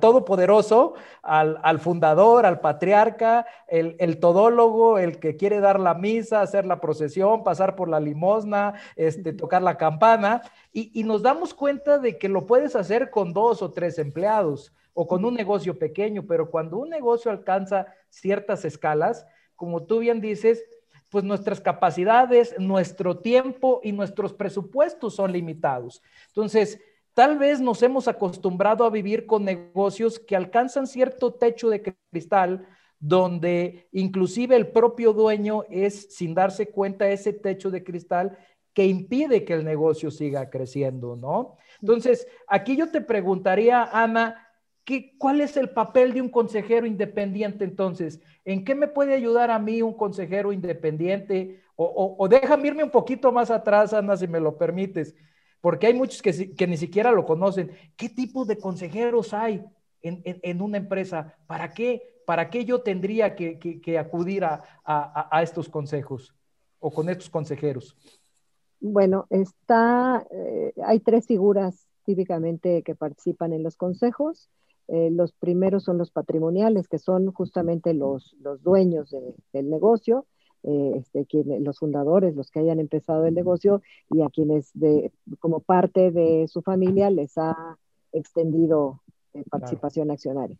todopoderoso, 0.00 0.94
al, 1.22 1.80
fundador, 1.80 2.44
al 2.44 2.60
patriarca, 2.60 3.46
el, 3.66 4.18
todólogo, 4.18 4.98
el 4.98 5.18
que 5.18 5.36
quiere 5.36 5.60
dar 5.60 5.80
la 5.80 5.94
misa, 5.94 6.42
hacer 6.42 6.66
la 6.66 6.80
procesión, 6.80 7.42
pasar 7.42 7.74
por 7.74 7.88
la 7.88 8.00
limosna, 8.00 8.74
este, 8.96 9.32
tocar 9.32 9.62
la 9.62 9.78
campana, 9.78 10.42
y, 10.74 10.90
y 10.92 11.04
nos 11.04 11.22
damos 11.22 11.54
cuenta 11.54 11.98
de 11.98 12.18
que 12.18 12.28
lo 12.28 12.44
puedes 12.44 12.76
hacer 12.76 13.10
con 13.10 13.32
dos 13.32 13.62
o 13.62 13.72
tres 13.72 13.98
empleados 13.98 14.70
o 14.94 15.06
con 15.06 15.24
un 15.24 15.34
negocio 15.34 15.78
pequeño, 15.78 16.26
pero 16.26 16.50
cuando 16.50 16.78
un 16.78 16.88
negocio 16.88 17.30
alcanza 17.30 17.86
ciertas 18.08 18.64
escalas, 18.64 19.26
como 19.56 19.84
tú 19.84 19.98
bien 19.98 20.20
dices, 20.20 20.64
pues 21.10 21.24
nuestras 21.24 21.60
capacidades, 21.60 22.58
nuestro 22.58 23.18
tiempo 23.18 23.80
y 23.84 23.92
nuestros 23.92 24.32
presupuestos 24.32 25.14
son 25.16 25.32
limitados. 25.32 26.02
Entonces, 26.28 26.80
tal 27.12 27.38
vez 27.38 27.60
nos 27.60 27.82
hemos 27.82 28.08
acostumbrado 28.08 28.84
a 28.84 28.90
vivir 28.90 29.26
con 29.26 29.44
negocios 29.44 30.18
que 30.18 30.36
alcanzan 30.36 30.86
cierto 30.86 31.34
techo 31.34 31.70
de 31.70 31.82
cristal, 32.10 32.66
donde 32.98 33.88
inclusive 33.92 34.56
el 34.56 34.68
propio 34.68 35.12
dueño 35.12 35.64
es, 35.70 36.14
sin 36.14 36.34
darse 36.34 36.70
cuenta, 36.70 37.08
ese 37.08 37.32
techo 37.32 37.70
de 37.70 37.84
cristal 37.84 38.38
que 38.72 38.86
impide 38.86 39.44
que 39.44 39.52
el 39.52 39.64
negocio 39.64 40.10
siga 40.10 40.50
creciendo, 40.50 41.14
¿no? 41.14 41.56
Entonces, 41.80 42.26
aquí 42.48 42.76
yo 42.76 42.90
te 42.90 43.00
preguntaría, 43.00 43.84
Ana, 43.84 44.48
¿Cuál 45.18 45.40
es 45.40 45.56
el 45.56 45.70
papel 45.70 46.12
de 46.12 46.20
un 46.20 46.28
consejero 46.28 46.86
independiente 46.86 47.64
entonces? 47.64 48.20
¿En 48.44 48.64
qué 48.64 48.74
me 48.74 48.86
puede 48.86 49.14
ayudar 49.14 49.50
a 49.50 49.58
mí 49.58 49.80
un 49.80 49.94
consejero 49.94 50.52
independiente? 50.52 51.62
O, 51.76 52.28
déjame 52.28 52.68
irme 52.68 52.84
un 52.84 52.90
poquito 52.90 53.32
más 53.32 53.50
atrás, 53.50 53.92
Ana, 53.94 54.16
si 54.16 54.28
me 54.28 54.38
lo 54.38 54.56
permites, 54.56 55.14
porque 55.60 55.86
hay 55.86 55.94
muchos 55.94 56.20
que, 56.20 56.66
ni 56.66 56.76
siquiera 56.76 57.10
lo 57.12 57.24
conocen. 57.24 57.72
¿Qué 57.96 58.08
tipo 58.10 58.44
de 58.44 58.58
consejeros 58.58 59.32
hay 59.32 59.64
en, 60.02 60.60
una 60.60 60.76
empresa? 60.76 61.34
¿Para 61.46 61.72
qué? 61.72 62.20
¿Para 62.26 62.50
qué 62.50 62.64
yo 62.64 62.82
tendría 62.82 63.34
que, 63.34 63.98
acudir 63.98 64.44
a, 64.44 65.42
estos 65.42 65.68
consejos 65.68 66.34
o 66.78 66.90
con 66.90 67.08
estos 67.08 67.30
consejeros? 67.30 67.96
Bueno, 68.80 69.26
está, 69.30 70.26
eh, 70.30 70.74
hay 70.84 71.00
tres 71.00 71.26
figuras 71.26 71.88
típicamente 72.04 72.82
que 72.82 72.94
participan 72.94 73.54
en 73.54 73.62
los 73.62 73.76
consejos. 73.76 74.50
Eh, 74.88 75.10
los 75.10 75.32
primeros 75.32 75.84
son 75.84 75.98
los 75.98 76.10
patrimoniales, 76.10 76.88
que 76.88 76.98
son 76.98 77.32
justamente 77.32 77.94
los, 77.94 78.36
los 78.40 78.62
dueños 78.62 79.14
del 79.52 79.70
negocio. 79.70 80.26
eh, 80.64 81.02
este, 81.14 81.26
los 81.60 81.78
fundadores, 81.78 82.34
los 82.34 82.50
que 82.50 82.60
hayan 82.60 82.80
empezado 82.80 83.26
el 83.26 83.34
negocio 83.34 83.82
y 84.10 84.22
a 84.22 84.30
quienes 84.30 84.70
de, 84.72 85.12
como 85.38 85.60
parte 85.60 86.10
de 86.10 86.48
su 86.48 86.62
familia 86.62 87.10
les 87.10 87.36
ha 87.36 87.76
extendido 88.12 89.02
eh, 89.34 89.44
participación 89.50 90.10
accionaria. 90.10 90.58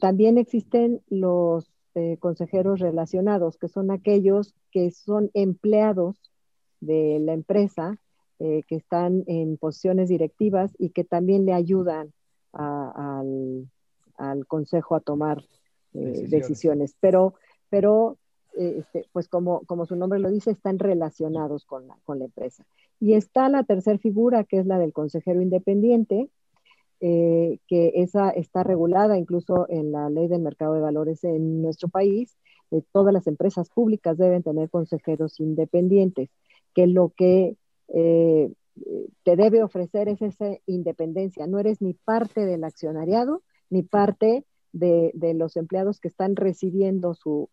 También 0.00 0.38
existen 0.38 1.00
los 1.08 1.70
consejeros 2.18 2.80
relacionados, 2.80 3.56
que 3.56 3.68
son 3.68 3.92
aquellos 3.92 4.52
que 4.72 4.90
son 4.90 5.30
empleados 5.32 6.16
de 6.80 7.20
la 7.20 7.34
empresa, 7.34 7.98
que 8.38 8.64
están 8.68 9.22
en 9.28 9.56
posiciones 9.56 10.08
directivas 10.08 10.74
y 10.76 10.90
que 10.90 11.04
también 11.04 11.46
le 11.46 11.52
ayudan 11.52 12.12
al, 12.54 13.68
consejo 14.46 14.94
a 14.94 15.00
tomar 15.00 15.42
decisiones. 15.92 16.30
decisiones. 16.30 16.96
Pero, 17.00 17.34
pero 17.68 18.18
eh, 18.56 18.76
este, 18.78 19.06
pues 19.12 19.28
como, 19.28 19.60
como 19.66 19.86
su 19.86 19.96
nombre 19.96 20.18
lo 20.18 20.30
dice, 20.30 20.52
están 20.52 20.78
relacionados 20.78 21.64
con 21.64 21.88
la, 21.88 21.96
con 22.04 22.18
la 22.18 22.26
empresa. 22.26 22.64
Y 23.00 23.14
está 23.14 23.48
la 23.48 23.64
tercera 23.64 23.98
figura, 23.98 24.44
que 24.44 24.58
es 24.58 24.66
la 24.66 24.78
del 24.78 24.92
consejero 24.92 25.42
independiente, 25.42 26.30
eh, 27.00 27.58
que 27.66 27.92
esa 27.96 28.30
está 28.30 28.62
regulada 28.62 29.18
incluso 29.18 29.66
en 29.68 29.92
la 29.92 30.08
ley 30.08 30.28
del 30.28 30.42
mercado 30.42 30.74
de 30.74 30.80
valores 30.80 31.24
en 31.24 31.62
nuestro 31.62 31.88
país. 31.88 32.36
Eh, 32.70 32.82
todas 32.92 33.12
las 33.12 33.26
empresas 33.26 33.68
públicas 33.70 34.16
deben 34.16 34.42
tener 34.42 34.70
consejeros 34.70 35.40
independientes, 35.40 36.30
que 36.74 36.86
lo 36.86 37.10
que 37.10 37.56
te 39.22 39.36
debe 39.36 39.62
ofrecer 39.62 40.08
es 40.08 40.20
esa 40.22 40.46
independencia. 40.66 41.46
No 41.46 41.58
eres 41.58 41.80
ni 41.80 41.94
parte 41.94 42.44
del 42.44 42.64
accionariado, 42.64 43.42
ni 43.70 43.82
parte 43.82 44.44
de, 44.72 45.34
los 45.34 45.56
empleados 45.56 46.00
que 46.00 46.08
están 46.08 46.36
recibiendo 46.36 47.14
su, 47.14 47.48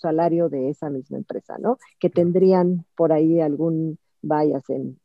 salario 0.00 0.48
de 0.48 0.70
esa 0.70 0.88
misma 0.90 1.18
empresa, 1.18 1.56
¿no? 1.58 1.78
Que 1.98 2.10
tendrían 2.10 2.86
por 2.96 3.12
ahí 3.12 3.40
algún 3.40 3.98
bias 4.22 4.68
en, 4.70 4.98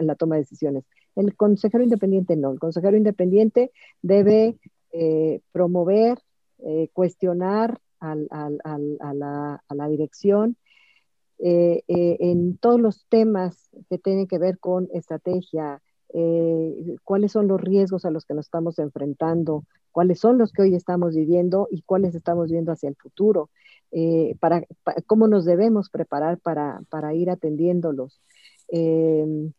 la 0.00 0.14
toma 0.14 0.36
de 0.36 0.42
decisiones. 0.42 0.84
El 1.14 1.36
consejero 1.36 1.84
independiente 1.84 2.36
no, 2.36 2.52
el 2.52 2.58
consejero 2.58 2.96
independiente 2.96 3.70
debe 4.02 4.56
eh, 4.92 5.40
promover, 5.52 6.18
eh, 6.58 6.88
cuestionar 6.92 7.80
a, 8.00 8.14
la, 8.14 9.88
dirección 9.88 10.56
eh, 11.38 11.82
en 11.86 12.56
todos 12.58 12.80
los 12.80 13.06
temas 13.08 13.70
que 13.88 13.98
tienen 13.98 14.26
que 14.26 14.38
ver 14.38 14.58
con 14.58 14.88
estrategia, 14.92 15.80
cuáles 17.04 17.32
son 17.32 17.46
los 17.46 17.60
riesgos 17.60 18.06
a 18.06 18.10
los 18.10 18.24
que 18.24 18.32
nos 18.32 18.46
estamos 18.46 18.78
enfrentando, 18.78 19.64
cuáles 19.96 20.20
son 20.20 20.38
los 20.38 20.52
que 20.52 20.62
hoy 20.62 20.74
estamos 20.74 21.14
viviendo 21.14 21.68
y 21.70 21.82
cuáles 21.82 22.14
estamos 22.14 22.50
viendo 22.50 22.72
hacia 22.72 22.88
el 22.88 22.96
futuro, 22.96 23.50
eh, 23.92 24.36
para, 24.40 24.62
cómo 25.06 25.26
nos 25.26 25.44
debemos 25.44 25.88
preparar 25.88 26.38
para, 26.38 27.14
ir 27.14 27.30
atendiéndolos. 27.30 28.20
Em, 28.68 29.52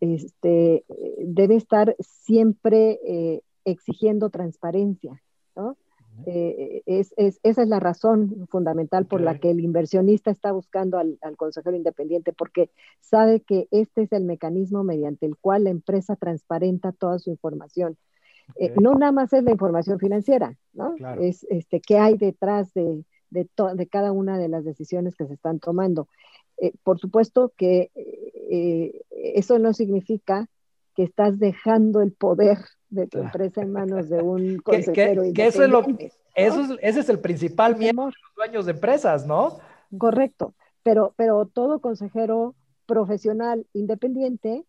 este, 0.00 0.84
debe 1.18 1.56
estar 1.56 1.96
siempre 2.00 3.00
eh, 3.02 3.40
exigiendo 3.64 4.28
transparencia, 4.28 5.22
eh, 6.24 6.82
esa 6.86 7.62
es 7.62 7.68
la 7.68 7.80
razón 7.80 8.46
fundamental 8.48 9.06
por 9.06 9.20
la 9.20 9.38
que 9.38 9.50
el 9.50 9.60
inversionista 9.60 10.30
está 10.30 10.52
buscando 10.52 10.98
al, 10.98 11.18
al, 11.20 11.36
consejero 11.36 11.76
independiente, 11.76 12.32
porque 12.32 12.70
sabe 13.00 13.40
que 13.40 13.68
este 13.70 14.02
es 14.02 14.12
el 14.12 14.24
mecanismo 14.24 14.84
mediante 14.84 15.26
el 15.26 15.36
cual 15.36 15.64
la 15.64 15.70
empresa 15.70 16.16
transparenta 16.16 16.92
toda 16.92 17.18
su 17.18 17.30
información. 17.30 17.96
Eh, 18.56 18.72
no 18.80 18.94
nada 18.94 19.12
más 19.12 19.32
es 19.32 19.42
la 19.42 19.50
información 19.50 19.98
financiera, 19.98 20.56
¿no? 20.72 20.94
Es 21.20 21.44
este, 21.50 21.80
qué 21.80 21.98
hay 21.98 22.16
detrás 22.16 22.72
de, 22.74 23.04
de, 23.30 23.48
de, 23.74 23.86
cada 23.88 24.12
una 24.12 24.38
de 24.38 24.48
las 24.48 24.64
decisiones 24.64 25.16
que 25.16 25.26
se 25.26 25.34
están 25.34 25.58
tomando. 25.58 26.08
Eh, 26.58 26.72
por 26.82 26.98
supuesto 26.98 27.52
que 27.56 27.90
eso 29.10 29.58
no 29.58 29.72
significa 29.74 30.48
que 30.94 31.02
estás 31.02 31.38
dejando 31.38 32.00
el 32.00 32.12
poder 32.12 32.58
de 32.88 33.06
tu 33.06 33.18
empresa 33.18 33.62
en 33.62 33.72
manos 33.72 34.08
de 34.08 34.22
un 34.22 34.58
consejero 34.64 35.22
que, 35.34 35.46
eso 35.46 35.64
es 35.64 35.70
lo, 35.70 35.84
eso 36.34 36.76
ese 36.80 37.00
es 37.00 37.08
el 37.08 37.18
principal 37.20 37.76
miedo 37.76 38.06
de 38.06 38.12
los 38.22 38.34
dueños 38.36 38.66
de 38.66 38.72
empresas, 38.72 39.26
¿no? 39.26 39.58
Correcto, 39.98 40.54
pero, 40.82 41.14
pero 41.16 41.46
todo 41.46 41.80
consejero 41.80 42.54
profesional 42.86 43.66
independiente 43.72 44.64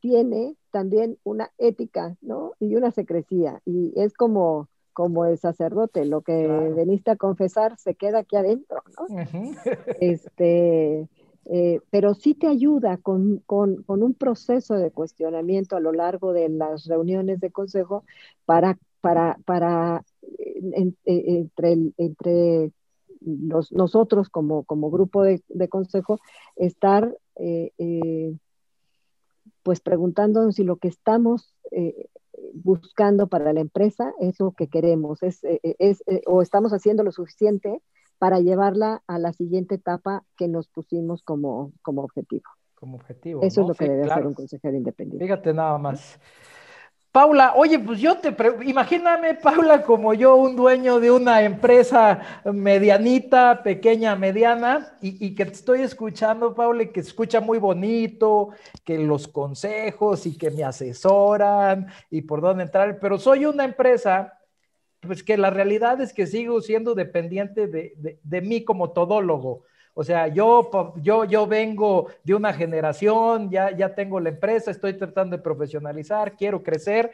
tiene 0.00 0.56
también 0.70 1.18
una 1.22 1.50
ética, 1.58 2.16
¿no? 2.20 2.52
Y 2.58 2.74
una 2.74 2.90
secrecía. 2.90 3.60
Y 3.64 3.92
es 3.96 4.14
como, 4.14 4.68
como 4.92 5.24
el 5.26 5.38
sacerdote, 5.38 6.04
lo 6.04 6.22
que 6.22 6.46
veniste 6.74 7.12
a 7.12 7.16
confesar 7.16 7.78
se 7.78 7.94
queda 7.94 8.20
aquí 8.20 8.36
adentro, 8.36 8.82
¿no? 8.98 9.06
este, 10.00 11.08
eh, 11.46 11.80
pero 11.90 12.14
sí 12.14 12.34
te 12.34 12.46
ayuda 12.46 12.96
con, 12.98 13.42
un 13.46 14.14
proceso 14.14 14.74
de 14.74 14.90
cuestionamiento 14.90 15.76
a 15.76 15.80
lo 15.80 15.92
largo 15.92 16.32
de 16.32 16.48
las 16.48 16.86
reuniones 16.86 17.40
de 17.40 17.50
consejo 17.50 18.04
para, 18.44 18.78
para, 19.00 19.38
para 19.44 20.04
eh, 20.38 20.60
entre, 21.04 21.92
entre 21.96 22.72
los, 23.20 23.72
nosotros 23.72 24.28
como, 24.28 24.64
como 24.64 24.90
grupo 24.90 25.22
de, 25.22 25.42
consejo 25.68 26.20
estar 26.56 27.16
eh, 27.36 27.72
pues 29.62 29.80
preguntándonos 29.80 30.56
si 30.56 30.64
lo 30.64 30.76
que 30.76 30.88
estamos 30.88 31.54
eh, 31.70 32.06
buscando 32.54 33.28
para 33.28 33.52
la 33.52 33.60
empresa 33.60 34.12
es 34.20 34.40
lo 34.40 34.52
que 34.52 34.68
queremos, 34.68 35.22
es, 35.22 35.44
eh, 35.44 35.60
eh, 35.62 36.22
o 36.26 36.42
estamos 36.42 36.72
haciendo 36.72 37.02
lo 37.02 37.12
suficiente 37.12 37.80
para 38.22 38.38
llevarla 38.38 39.02
a 39.08 39.18
la 39.18 39.32
siguiente 39.32 39.74
etapa 39.74 40.22
que 40.36 40.46
nos 40.46 40.68
pusimos 40.68 41.24
como, 41.24 41.72
como 41.82 42.04
objetivo. 42.04 42.44
Como 42.76 42.94
objetivo. 42.94 43.42
Eso 43.42 43.62
es 43.62 43.66
lo 43.66 43.74
que 43.74 43.88
debe 43.88 44.08
hacer 44.08 44.24
un 44.24 44.34
consejero 44.34 44.76
independiente. 44.76 45.24
Fíjate 45.24 45.52
nada 45.52 45.76
más. 45.76 46.20
Paula, 47.10 47.54
oye, 47.56 47.80
pues 47.80 47.98
yo 47.98 48.18
te 48.18 48.32
imagíname, 48.64 49.34
Paula, 49.34 49.82
como 49.82 50.14
yo, 50.14 50.36
un 50.36 50.54
dueño 50.54 51.00
de 51.00 51.10
una 51.10 51.42
empresa 51.42 52.20
medianita, 52.44 53.60
pequeña, 53.64 54.14
mediana, 54.14 54.96
y, 55.00 55.34
que 55.34 55.44
te 55.44 55.54
estoy 55.54 55.80
escuchando, 55.80 56.54
Paula, 56.54 56.84
y 56.84 56.92
que 56.92 57.00
escucha 57.00 57.40
muy 57.40 57.58
bonito, 57.58 58.50
que 58.84 58.98
los 58.98 59.26
consejos 59.26 60.26
y 60.26 60.38
que 60.38 60.52
me 60.52 60.62
asesoran 60.62 61.88
y 62.08 62.22
por 62.22 62.40
dónde 62.40 62.62
entrar, 62.62 63.00
pero 63.00 63.18
soy 63.18 63.46
una 63.46 63.64
empresa, 63.64 64.38
pues 65.02 65.22
que 65.22 65.36
la 65.36 65.50
realidad 65.50 66.00
es 66.00 66.12
que 66.12 66.26
sigo 66.26 66.60
siendo 66.60 66.94
dependiente 66.94 67.66
de, 67.66 68.18
de 68.22 68.40
mí 68.40 68.64
como 68.64 68.92
todólogo. 68.92 69.64
O 69.94 70.04
sea, 70.04 70.28
yo, 70.28 70.70
yo, 71.02 71.24
yo 71.24 71.46
vengo 71.46 72.06
de 72.24 72.34
una 72.34 72.54
generación, 72.54 73.50
ya, 73.50 73.76
ya 73.76 73.94
tengo 73.94 74.20
la 74.20 74.30
empresa, 74.30 74.70
estoy 74.70 74.94
tratando 74.94 75.36
de 75.36 75.42
profesionalizar, 75.42 76.36
quiero 76.36 76.62
crecer. 76.62 77.12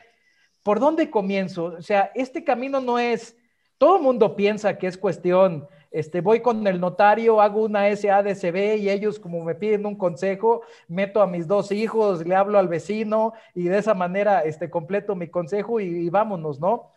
¿Por 0.62 0.78
dónde 0.78 1.10
comienzo? 1.10 1.64
O 1.78 1.82
sea, 1.82 2.12
este 2.14 2.44
camino 2.44 2.80
no 2.80 2.98
es, 2.98 3.36
todo 3.78 3.96
el 3.96 4.02
mundo 4.02 4.36
piensa 4.36 4.78
que 4.78 4.86
es 4.86 4.96
cuestión, 4.96 5.66
este, 5.90 6.20
voy 6.20 6.40
con 6.40 6.64
el 6.66 6.78
notario, 6.78 7.40
hago 7.40 7.64
una 7.64 7.88
SADCB 7.96 8.76
y 8.76 8.90
ellos 8.90 9.18
como 9.18 9.42
me 9.42 9.54
piden 9.54 9.86
un 9.86 9.96
consejo, 9.96 10.60
meto 10.86 11.22
a 11.22 11.26
mis 11.26 11.48
dos 11.48 11.72
hijos, 11.72 12.24
le 12.26 12.34
hablo 12.34 12.58
al 12.58 12.68
vecino 12.68 13.32
y 13.54 13.64
de 13.64 13.78
esa 13.78 13.94
manera 13.94 14.40
este, 14.40 14.70
completo 14.70 15.16
mi 15.16 15.28
consejo 15.28 15.80
y 15.80 16.10
vámonos, 16.10 16.60
¿no? 16.60 16.92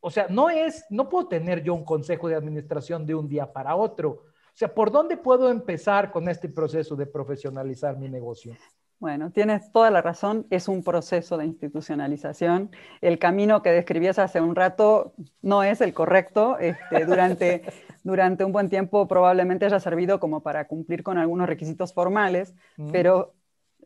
O 0.00 0.10
sea, 0.10 0.26
no 0.28 0.50
es, 0.50 0.84
no 0.90 1.08
puedo 1.08 1.28
tener 1.28 1.62
yo 1.62 1.74
un 1.74 1.84
consejo 1.84 2.28
de 2.28 2.34
administración 2.34 3.06
de 3.06 3.14
un 3.14 3.28
día 3.28 3.52
para 3.52 3.76
otro 3.76 4.24
o 4.52 4.56
sea, 4.60 4.74
¿por 4.74 4.90
dónde 4.90 5.16
puedo 5.16 5.50
empezar 5.50 6.10
con 6.10 6.28
este 6.28 6.48
proceso 6.48 6.96
de 6.96 7.06
profesionalizar 7.06 7.96
mi 7.96 8.08
negocio? 8.08 8.54
Bueno, 8.98 9.30
tienes 9.30 9.72
toda 9.72 9.90
la 9.90 10.02
razón, 10.02 10.46
es 10.50 10.68
un 10.68 10.84
proceso 10.84 11.38
de 11.38 11.46
institucionalización. 11.46 12.70
El 13.00 13.18
camino 13.18 13.62
que 13.62 13.70
describías 13.70 14.18
hace 14.18 14.42
un 14.42 14.54
rato 14.54 15.14
no 15.40 15.62
es 15.62 15.80
el 15.80 15.94
correcto. 15.94 16.58
Este, 16.58 17.06
durante, 17.06 17.62
durante 18.04 18.44
un 18.44 18.52
buen 18.52 18.68
tiempo 18.68 19.08
probablemente 19.08 19.64
haya 19.64 19.80
servido 19.80 20.20
como 20.20 20.42
para 20.42 20.66
cumplir 20.66 21.02
con 21.02 21.16
algunos 21.16 21.48
requisitos 21.48 21.94
formales, 21.94 22.54
mm. 22.76 22.90
pero 22.90 23.32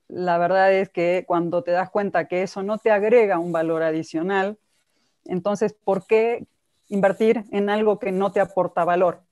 la 0.08 0.38
verdad 0.38 0.72
es 0.72 0.88
que 0.88 1.22
cuando 1.24 1.62
te 1.62 1.70
das 1.70 1.90
cuenta 1.90 2.26
que 2.26 2.42
eso 2.42 2.64
no 2.64 2.78
te 2.78 2.90
agrega 2.90 3.38
un 3.38 3.52
valor 3.52 3.84
adicional, 3.84 4.58
entonces, 5.24 5.72
¿por 5.72 6.06
qué 6.06 6.46
invertir 6.88 7.44
en 7.50 7.70
algo 7.70 7.98
que 7.98 8.12
no 8.12 8.32
te 8.32 8.40
aporta 8.40 8.84
valor? 8.84 9.22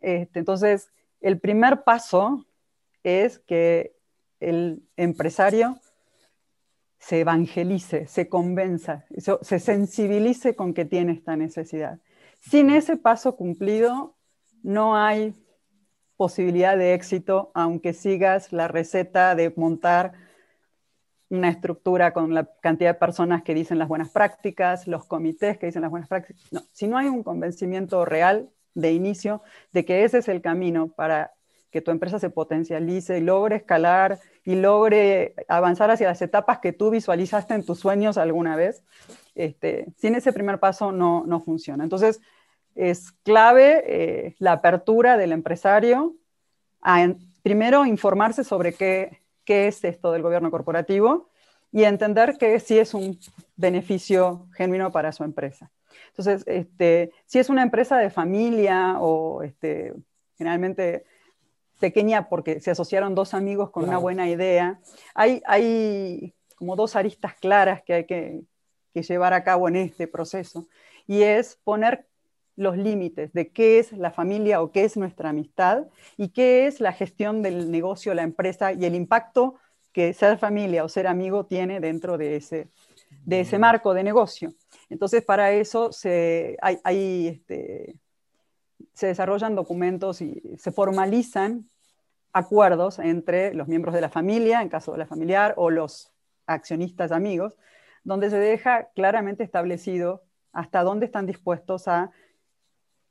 Este, 0.00 0.38
entonces, 0.38 0.90
el 1.20 1.40
primer 1.40 1.84
paso 1.84 2.44
es 3.02 3.38
que 3.38 3.96
el 4.40 4.82
empresario 4.96 5.78
se 6.98 7.20
evangelice, 7.20 8.06
se 8.06 8.28
convenza, 8.28 9.04
se 9.16 9.58
sensibilice 9.58 10.56
con 10.56 10.72
que 10.74 10.84
tiene 10.84 11.12
esta 11.12 11.36
necesidad. 11.36 11.98
Sin 12.40 12.70
ese 12.70 12.96
paso 12.96 13.36
cumplido, 13.36 14.16
no 14.62 14.96
hay 14.96 15.34
posibilidad 16.16 16.76
de 16.76 16.94
éxito, 16.94 17.50
aunque 17.54 17.92
sigas 17.92 18.52
la 18.52 18.68
receta 18.68 19.34
de 19.34 19.52
montar 19.56 20.12
una 21.34 21.48
estructura 21.48 22.12
con 22.12 22.34
la 22.34 22.48
cantidad 22.60 22.90
de 22.90 22.98
personas 22.98 23.42
que 23.42 23.54
dicen 23.54 23.78
las 23.78 23.88
buenas 23.88 24.10
prácticas, 24.10 24.86
los 24.86 25.04
comités 25.04 25.58
que 25.58 25.66
dicen 25.66 25.82
las 25.82 25.90
buenas 25.90 26.08
prácticas. 26.08 26.42
si 26.72 26.88
no 26.88 26.96
hay 26.98 27.08
un 27.08 27.22
convencimiento 27.22 28.04
real, 28.04 28.50
de 28.74 28.92
inicio 28.92 29.42
de 29.72 29.84
que 29.84 30.04
ese 30.04 30.18
es 30.18 30.28
el 30.28 30.42
camino 30.42 30.88
para 30.88 31.32
que 31.70 31.80
tu 31.80 31.90
empresa 31.90 32.18
se 32.18 32.30
potencialice, 32.30 33.20
logre 33.20 33.56
escalar 33.56 34.20
y 34.44 34.54
logre 34.54 35.34
avanzar 35.48 35.90
hacia 35.90 36.06
las 36.06 36.22
etapas 36.22 36.60
que 36.60 36.72
tú 36.72 36.90
visualizaste 36.90 37.54
en 37.54 37.64
tus 37.64 37.80
sueños 37.80 38.16
alguna 38.16 38.54
vez, 38.54 38.84
este, 39.34 39.86
sin 39.96 40.14
ese 40.14 40.32
primer 40.32 40.60
paso 40.60 40.92
no, 40.92 41.24
no 41.26 41.40
funciona. 41.40 41.82
Entonces, 41.82 42.20
es 42.76 43.12
clave 43.22 43.82
eh, 43.86 44.36
la 44.38 44.52
apertura 44.52 45.16
del 45.16 45.32
empresario 45.32 46.14
a, 46.80 47.12
primero, 47.42 47.86
informarse 47.86 48.44
sobre 48.44 48.74
qué, 48.74 49.23
qué 49.44 49.68
es 49.68 49.84
esto 49.84 50.12
del 50.12 50.22
gobierno 50.22 50.50
corporativo 50.50 51.28
y 51.72 51.84
entender 51.84 52.36
que 52.38 52.60
sí 52.60 52.78
es 52.78 52.94
un 52.94 53.18
beneficio 53.56 54.46
genuino 54.56 54.92
para 54.92 55.12
su 55.12 55.24
empresa. 55.24 55.70
Entonces, 56.08 56.44
este, 56.46 57.12
si 57.26 57.38
es 57.38 57.48
una 57.48 57.62
empresa 57.62 57.98
de 57.98 58.10
familia 58.10 58.96
o 59.00 59.42
este, 59.42 59.92
generalmente 60.38 61.04
pequeña 61.80 62.28
porque 62.28 62.60
se 62.60 62.70
asociaron 62.70 63.14
dos 63.14 63.34
amigos 63.34 63.70
con 63.70 63.84
una 63.84 63.98
buena 63.98 64.28
idea, 64.28 64.80
hay, 65.14 65.42
hay 65.46 66.34
como 66.56 66.76
dos 66.76 66.96
aristas 66.96 67.34
claras 67.34 67.82
que 67.82 67.94
hay 67.94 68.04
que, 68.06 68.42
que 68.92 69.02
llevar 69.02 69.34
a 69.34 69.42
cabo 69.42 69.68
en 69.68 69.76
este 69.76 70.06
proceso 70.06 70.68
y 71.06 71.22
es 71.22 71.56
poner 71.64 72.06
los 72.56 72.76
límites 72.76 73.32
de 73.32 73.50
qué 73.50 73.78
es 73.78 73.92
la 73.92 74.10
familia 74.10 74.62
o 74.62 74.70
qué 74.70 74.84
es 74.84 74.96
nuestra 74.96 75.30
amistad 75.30 75.86
y 76.16 76.28
qué 76.28 76.66
es 76.66 76.80
la 76.80 76.92
gestión 76.92 77.42
del 77.42 77.70
negocio, 77.70 78.14
la 78.14 78.22
empresa 78.22 78.72
y 78.72 78.84
el 78.84 78.94
impacto 78.94 79.56
que 79.92 80.12
ser 80.12 80.38
familia 80.38 80.84
o 80.84 80.88
ser 80.88 81.06
amigo 81.06 81.46
tiene 81.46 81.80
dentro 81.80 82.18
de 82.18 82.36
ese, 82.36 82.68
de 83.24 83.40
ese 83.40 83.58
marco 83.58 83.94
de 83.94 84.02
negocio. 84.02 84.52
Entonces, 84.90 85.24
para 85.24 85.52
eso 85.52 85.92
se, 85.92 86.56
hay, 86.60 87.28
este, 87.28 87.96
se 88.92 89.06
desarrollan 89.06 89.54
documentos 89.54 90.20
y 90.20 90.42
se 90.58 90.72
formalizan 90.72 91.68
acuerdos 92.32 92.98
entre 92.98 93.54
los 93.54 93.68
miembros 93.68 93.94
de 93.94 94.00
la 94.00 94.08
familia, 94.08 94.62
en 94.62 94.68
caso 94.68 94.92
de 94.92 94.98
la 94.98 95.06
familiar, 95.06 95.54
o 95.56 95.70
los 95.70 96.12
accionistas 96.46 97.12
amigos, 97.12 97.56
donde 98.02 98.30
se 98.30 98.38
deja 98.38 98.90
claramente 98.94 99.44
establecido 99.44 100.24
hasta 100.52 100.82
dónde 100.82 101.06
están 101.06 101.26
dispuestos 101.26 101.88
a 101.88 102.10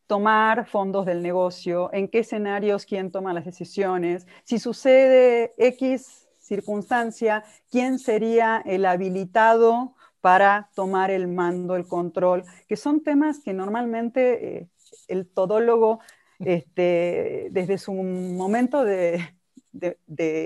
tomar 0.07 0.65
fondos 0.67 1.05
del 1.05 1.21
negocio, 1.21 1.89
en 1.93 2.07
qué 2.07 2.19
escenarios 2.19 2.85
quién 2.85 3.11
toma 3.11 3.33
las 3.33 3.45
decisiones, 3.45 4.27
si 4.43 4.59
sucede 4.59 5.53
X 5.57 6.27
circunstancia, 6.43 7.43
quién 7.71 7.99
sería 7.99 8.61
el 8.65 8.85
habilitado 8.85 9.95
para 10.21 10.69
tomar 10.75 11.09
el 11.09 11.27
mando, 11.27 11.75
el 11.75 11.87
control, 11.87 12.43
que 12.67 12.75
son 12.75 13.01
temas 13.01 13.39
que 13.39 13.53
normalmente 13.53 14.57
eh, 14.57 14.67
el 15.07 15.27
todólogo, 15.27 15.99
este, 16.39 17.47
desde 17.51 17.77
su 17.77 17.93
momento 17.93 18.83
de, 18.83 19.19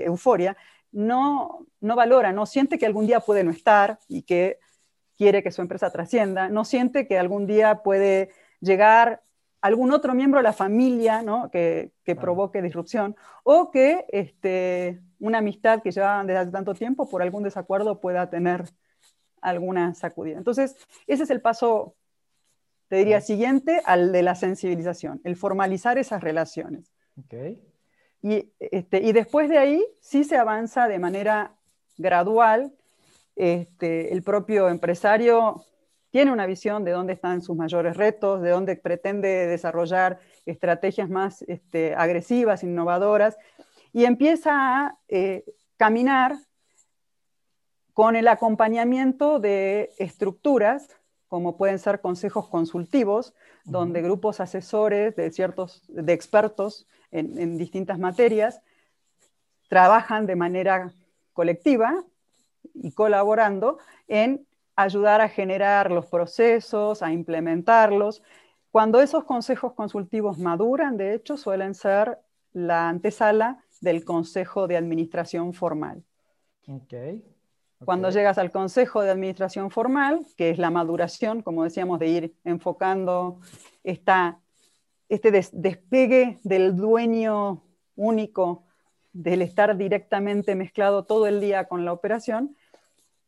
euforia, 0.04 0.56
no, 0.92 1.66
no 1.80 1.96
valora, 1.96 2.32
no 2.32 2.46
siente 2.46 2.78
que 2.78 2.86
algún 2.86 3.06
día 3.06 3.20
puede 3.20 3.44
no 3.44 3.50
estar 3.50 3.98
y 4.08 4.22
que 4.22 4.58
quiere 5.16 5.42
que 5.42 5.50
su 5.50 5.62
empresa 5.62 5.90
trascienda, 5.90 6.48
no 6.48 6.64
siente 6.64 7.06
que 7.06 7.18
algún 7.18 7.46
día 7.46 7.82
puede 7.82 8.30
llegar 8.60 9.22
algún 9.60 9.92
otro 9.92 10.14
miembro 10.14 10.38
de 10.38 10.44
la 10.44 10.52
familia 10.52 11.24
que, 11.50 11.92
provoque 12.18 12.62
disrupción, 12.62 13.16
o 13.42 13.70
que 13.70 14.06
este, 14.08 15.00
una 15.18 15.38
amistad 15.38 15.82
que 15.82 15.90
llevaban 15.90 16.26
desde 16.26 16.40
hace 16.40 16.50
tanto 16.50 16.74
tiempo 16.74 17.08
por 17.08 17.22
algún 17.22 17.42
desacuerdo 17.42 18.00
pueda 18.00 18.30
tener 18.30 18.64
alguna 19.40 19.94
sacudida. 19.94 20.38
Entonces, 20.38 20.76
ese 21.06 21.24
es 21.24 21.30
el 21.30 21.40
paso, 21.40 21.94
te 22.88 22.96
diría, 22.96 23.20
siguiente 23.20 23.82
al 23.84 24.12
de 24.12 24.22
la 24.22 24.34
sensibilización, 24.34 25.20
el 25.24 25.36
formalizar 25.36 25.98
esas 25.98 26.22
relaciones. 26.22 26.92
Y, 28.22 28.52
este, 28.58 29.00
y 29.02 29.12
después 29.12 29.48
de 29.48 29.58
ahí 29.58 29.84
sí 30.00 30.24
se 30.24 30.36
avanza 30.36 30.88
de 30.88 30.98
manera 30.98 31.54
gradual. 31.96 32.72
Este, 33.36 34.12
el 34.12 34.24
propio 34.24 34.68
empresario 34.68 35.64
tiene 36.10 36.32
una 36.32 36.46
visión 36.46 36.84
de 36.84 36.92
dónde 36.92 37.12
están 37.12 37.42
sus 37.42 37.56
mayores 37.56 37.96
retos, 37.96 38.40
de 38.40 38.50
dónde 38.50 38.76
pretende 38.76 39.46
desarrollar 39.46 40.20
estrategias 40.46 41.10
más 41.10 41.42
este, 41.42 41.94
agresivas, 41.94 42.62
innovadoras, 42.62 43.36
y 43.92 44.04
empieza 44.04 44.52
a 44.52 44.98
eh, 45.08 45.44
caminar 45.76 46.36
con 47.92 48.16
el 48.16 48.28
acompañamiento 48.28 49.40
de 49.40 49.90
estructuras, 49.98 50.88
como 51.26 51.56
pueden 51.56 51.78
ser 51.78 52.00
consejos 52.00 52.48
consultivos, 52.48 53.34
donde 53.64 54.00
grupos 54.00 54.40
asesores 54.40 55.14
de 55.14 55.30
ciertos 55.30 55.82
de 55.88 56.12
expertos 56.12 56.86
en, 57.10 57.38
en 57.38 57.58
distintas 57.58 57.98
materias 57.98 58.62
trabajan 59.68 60.26
de 60.26 60.36
manera 60.36 60.92
colectiva 61.34 62.02
y 62.72 62.92
colaborando 62.92 63.78
en 64.06 64.47
ayudar 64.78 65.20
a 65.20 65.28
generar 65.28 65.90
los 65.90 66.06
procesos, 66.06 67.02
a 67.02 67.10
implementarlos. 67.10 68.22
Cuando 68.70 69.00
esos 69.00 69.24
consejos 69.24 69.72
consultivos 69.72 70.38
maduran, 70.38 70.96
de 70.96 71.14
hecho, 71.14 71.36
suelen 71.36 71.74
ser 71.74 72.20
la 72.52 72.88
antesala 72.88 73.64
del 73.80 74.04
consejo 74.04 74.68
de 74.68 74.76
administración 74.76 75.52
formal. 75.52 76.04
Cuando 77.84 78.10
llegas 78.10 78.38
al 78.38 78.52
consejo 78.52 79.02
de 79.02 79.10
administración 79.10 79.72
formal, 79.72 80.24
que 80.36 80.50
es 80.50 80.58
la 80.58 80.70
maduración, 80.70 81.42
como 81.42 81.64
decíamos, 81.64 81.98
de 81.98 82.06
ir 82.06 82.34
enfocando 82.44 83.40
esta, 83.82 84.38
este 85.08 85.32
despegue 85.32 86.38
del 86.44 86.76
dueño 86.76 87.64
único, 87.96 88.64
del 89.12 89.42
estar 89.42 89.76
directamente 89.76 90.54
mezclado 90.54 91.04
todo 91.04 91.26
el 91.26 91.40
día 91.40 91.64
con 91.66 91.84
la 91.84 91.92
operación, 91.92 92.56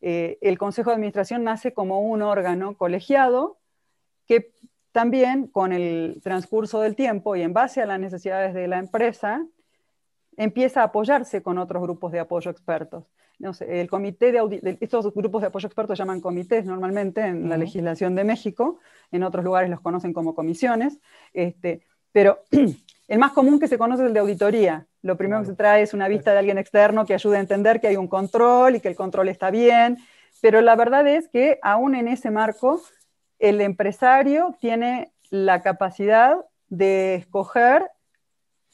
eh, 0.01 0.39
el 0.41 0.59
Consejo 0.59 0.91
de 0.91 0.95
Administración 0.95 1.45
nace 1.45 1.73
como 1.75 2.01
un 2.01 2.23
órgano 2.23 2.77
colegiado 2.77 3.59
que 4.27 4.53
también 4.93 5.47
con 5.47 5.73
el 5.73 6.21
transcurso 6.23 6.81
del 6.81 6.97
tiempo 6.97 7.37
y 7.37 7.43
en 7.43 7.53
base 7.53 7.83
a 7.83 7.87
las 7.87 8.01
necesidades 8.01 8.55
de 8.55 8.67
la 8.69 8.79
empresa, 8.79 9.47
empieza 10.37 10.81
a 10.81 10.85
apoyarse 10.85 11.43
con 11.43 11.59
otros 11.59 11.83
grupos 11.83 12.13
de 12.13 12.21
apoyo 12.21 12.51
expertos. 12.51 13.05
el 13.61 13.89
comité 13.89 14.33
de, 14.33 14.79
estos 14.81 15.13
grupos 15.15 15.43
de 15.43 15.49
apoyo 15.49 15.67
expertos 15.67 15.97
se 15.97 16.03
llaman 16.03 16.21
comités 16.21 16.65
normalmente 16.65 17.21
en 17.23 17.49
la 17.49 17.57
legislación 17.57 18.15
de 18.15 18.25
México, 18.25 18.79
en 19.13 19.23
otros 19.23 19.45
lugares 19.45 19.71
los 19.71 19.81
conocen 19.81 20.13
como 20.13 20.35
comisiones, 20.35 20.99
este, 21.33 21.83
pero 22.13 22.41
el 23.09 23.19
más 23.19 23.33
común 23.33 23.59
que 23.59 23.69
se 23.69 23.79
conoce 23.79 24.03
es 24.03 24.09
el 24.09 24.15
de 24.15 24.21
auditoría, 24.21 24.87
lo 25.03 25.17
primero 25.17 25.41
que 25.41 25.49
se 25.49 25.55
trae 25.55 25.83
es 25.83 25.95
una 25.95 26.09
vista 26.09 26.33
de 26.33 26.39
alguien 26.39 26.59
externo 26.59 27.07
que 27.07 27.15
ayude 27.15 27.39
a 27.39 27.41
entender 27.41 27.81
que 27.81 27.89
hay 27.89 27.97
un 27.97 28.09
control 28.09 28.77
y 28.77 28.81
que 28.81 28.89
el 28.89 28.97
control 28.97 29.29
está 29.29 29.51
bien, 29.51 29.99
pero 30.41 30.61
la 30.61 30.77
verdad 30.77 31.07
es 31.07 31.29
que 31.29 31.59
aún 31.63 31.95
en 31.95 32.09
ese 32.09 32.31
marco, 32.31 32.83
el 33.39 33.61
empresario 33.61 34.55
tiene 34.61 35.13
la 35.31 35.63
capacidad 35.63 36.37
de 36.69 37.15
escoger 37.15 37.91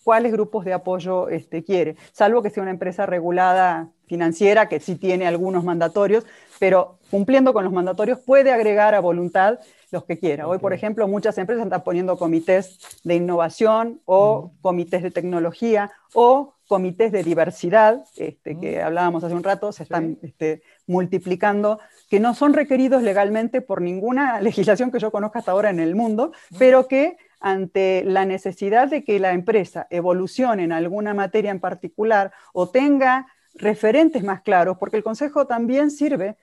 cuáles 0.02 0.32
grupos 0.32 0.64
de 0.64 0.72
apoyo 0.72 1.28
este, 1.28 1.64
quiere, 1.64 1.96
salvo 2.12 2.42
que 2.42 2.50
sea 2.50 2.62
una 2.62 2.70
empresa 2.70 3.06
regulada 3.06 3.90
financiera 4.06 4.68
que 4.68 4.78
sí 4.78 4.94
tiene 4.94 5.26
algunos 5.26 5.64
mandatorios, 5.64 6.24
pero 6.60 6.98
cumpliendo 7.10 7.52
con 7.52 7.64
los 7.64 7.72
mandatorios 7.72 8.20
puede 8.20 8.52
agregar 8.52 8.94
a 8.94 9.00
voluntad 9.00 9.58
los 9.96 10.04
que 10.04 10.18
quiera. 10.18 10.46
Hoy, 10.46 10.58
por 10.58 10.74
ejemplo, 10.74 11.08
muchas 11.08 11.38
empresas 11.38 11.64
están 11.64 11.82
poniendo 11.82 12.18
comités 12.18 12.78
de 13.02 13.14
innovación 13.14 14.02
o 14.04 14.52
comités 14.60 15.02
de 15.02 15.10
tecnología 15.10 15.90
o 16.12 16.54
comités 16.68 17.12
de 17.12 17.22
diversidad, 17.22 18.04
este, 18.16 18.58
que 18.58 18.82
hablábamos 18.82 19.24
hace 19.24 19.34
un 19.34 19.42
rato, 19.42 19.72
se 19.72 19.84
están 19.84 20.18
este, 20.22 20.62
multiplicando, 20.86 21.80
que 22.10 22.20
no 22.20 22.34
son 22.34 22.52
requeridos 22.52 23.02
legalmente 23.02 23.62
por 23.62 23.80
ninguna 23.80 24.40
legislación 24.48 24.90
que 24.90 24.98
yo 24.98 25.10
conozca 25.10 25.38
hasta 25.38 25.52
ahora 25.52 25.70
en 25.70 25.80
el 25.80 25.94
mundo, 25.94 26.32
pero 26.58 26.88
que 26.88 27.16
ante 27.40 28.02
la 28.04 28.26
necesidad 28.26 28.88
de 28.88 29.02
que 29.02 29.18
la 29.18 29.32
empresa 29.32 29.86
evolucione 29.88 30.64
en 30.64 30.72
alguna 30.72 31.14
materia 31.14 31.50
en 31.50 31.60
particular 31.60 32.32
o 32.52 32.68
tenga 32.68 33.28
referentes 33.54 34.22
más 34.22 34.42
claros, 34.42 34.76
porque 34.78 34.98
el 34.98 35.02
consejo 35.02 35.46
también 35.46 35.90
sirve 35.90 36.36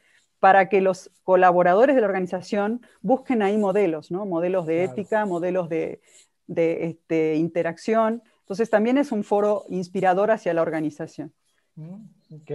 para 0.44 0.68
que 0.68 0.82
los 0.82 1.10
colaboradores 1.24 1.96
de 1.96 2.02
la 2.02 2.08
organización 2.08 2.82
busquen 3.02 3.42
ahí 3.42 3.58
modelos, 3.58 4.12
¿no? 4.12 4.26
modelos 4.26 4.66
de 4.66 4.84
ética, 4.84 5.26
modelos 5.26 5.70
de, 5.70 6.02
este, 6.50 7.36
interacción. 7.36 8.22
Entonces 8.42 8.70
también 8.70 8.98
es 8.98 9.14
un 9.14 9.24
foro 9.24 9.64
inspirador 9.70 10.32
hacia 10.32 10.54
la 10.54 10.62
organización. 10.62 11.32
Mm, 11.76 12.04
ok, 12.36 12.52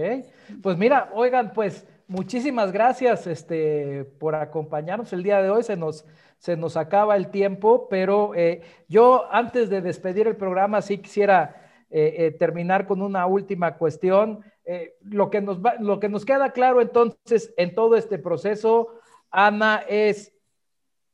pues 0.61 0.77
mira, 0.77 1.09
oigan, 1.15 1.51
pues 1.51 1.87
muchísimas 2.07 2.71
gracias 2.71 3.25
este, 3.25 4.03
por 4.19 4.35
acompañarnos 4.35 5.11
el 5.11 5.23
día 5.23 5.41
de 5.41 5.49
hoy. 5.49 5.63
Se 5.63 5.75
nos, 5.75 6.05
se 6.37 6.55
nos 6.55 6.77
acaba 6.77 7.15
el 7.15 7.31
tiempo, 7.31 7.87
pero 7.89 8.35
eh, 8.35 8.61
yo 8.87 9.25
antes 9.31 9.67
de 9.67 9.81
despedir 9.81 10.27
el 10.27 10.35
programa 10.35 10.83
sí 10.83 10.99
quisiera 10.99 11.58
eh, 11.91 12.15
eh, 12.17 12.31
terminar 12.31 12.85
con 12.85 13.01
una 13.01 13.25
última 13.25 13.75
cuestión. 13.77 14.43
Eh, 14.63 14.95
lo, 15.01 15.31
que 15.31 15.41
nos 15.41 15.57
lo 15.79 15.99
que 15.99 16.07
nos 16.07 16.23
queda 16.23 16.51
claro 16.51 16.81
entonces 16.81 17.51
en 17.57 17.73
todo 17.73 17.95
este 17.95 18.19
proceso, 18.19 18.89
Ana, 19.31 19.83
es 19.89 20.31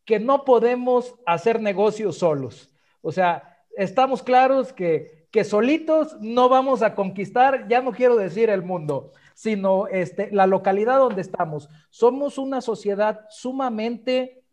que 0.04 0.20
no 0.20 0.44
podemos 0.44 1.16
hacer 1.26 1.62
negocios 1.62 2.18
solos. 2.18 2.74
O 3.02 3.14
sea, 3.14 3.58
estamos 3.78 4.22
claros 4.22 4.74
que, 4.74 5.28
que 5.32 5.46
solitos 5.46 6.18
no 6.20 6.50
vamos 6.50 6.82
a 6.82 6.94
conquistar, 6.94 7.70
ya 7.70 7.82
no 7.82 7.94
quiero 7.94 8.18
decir 8.18 8.50
el 8.50 8.62
mundo, 8.62 9.14
sino 9.34 9.88
este, 9.88 10.30
la 10.32 10.46
localidad 10.46 11.00
donde 11.00 11.22
estamos. 11.22 11.70
Somos 11.90 12.38
una 12.38 12.60
sociedad 12.60 13.22
sumamente, 13.30 14.44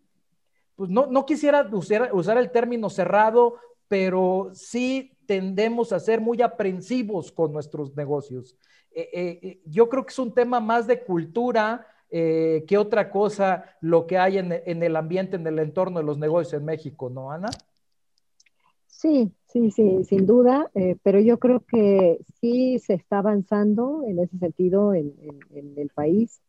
pues 0.76 0.88
no, 0.88 1.06
no 1.06 1.26
quisiera 1.26 1.68
usar, 1.72 2.10
usar 2.12 2.38
el 2.38 2.52
término 2.52 2.90
cerrado, 2.90 3.56
pero 3.88 4.50
sí 4.54 5.16
tendemos 5.32 5.94
a 5.94 5.98
ser 5.98 6.20
muy 6.20 6.42
aprensivos 6.42 7.32
con 7.32 7.54
nuestros 7.54 7.96
negocios. 7.96 8.54
Eh, 8.90 9.08
eh, 9.14 9.38
eh, 9.40 9.60
yo 9.64 9.88
creo 9.88 10.04
que 10.04 10.10
es 10.10 10.18
un 10.18 10.34
tema 10.34 10.60
más 10.60 10.86
de 10.86 11.02
cultura 11.02 11.86
que 12.10 12.76
otra 12.76 13.08
cosa 13.08 13.64
lo 13.80 14.06
que 14.06 14.18
hay 14.18 14.36
en, 14.36 14.52
en, 14.52 14.82
el 14.82 14.96
ambiente, 14.96 15.36
en 15.36 15.46
el 15.46 15.58
entorno 15.58 15.98
de 15.98 16.04
los 16.04 16.18
negocios 16.18 16.60
en 16.60 16.66
México, 16.66 17.08
¿no, 17.08 17.30
Ana? 17.30 17.48
Sí, 18.86 19.32
sí, 19.46 19.70
sí, 19.70 20.04
sin 20.04 20.26
duda, 20.26 20.70
pero 21.02 21.20
yo 21.20 21.38
creo 21.38 21.60
que 21.60 22.18
sí 22.38 22.78
se 22.80 22.92
está 22.92 23.20
avanzando 23.20 24.02
en 24.06 24.18
ese 24.18 24.36
sentido 24.36 24.92
en, 24.92 25.14
el 25.54 25.88
país. 25.88 26.42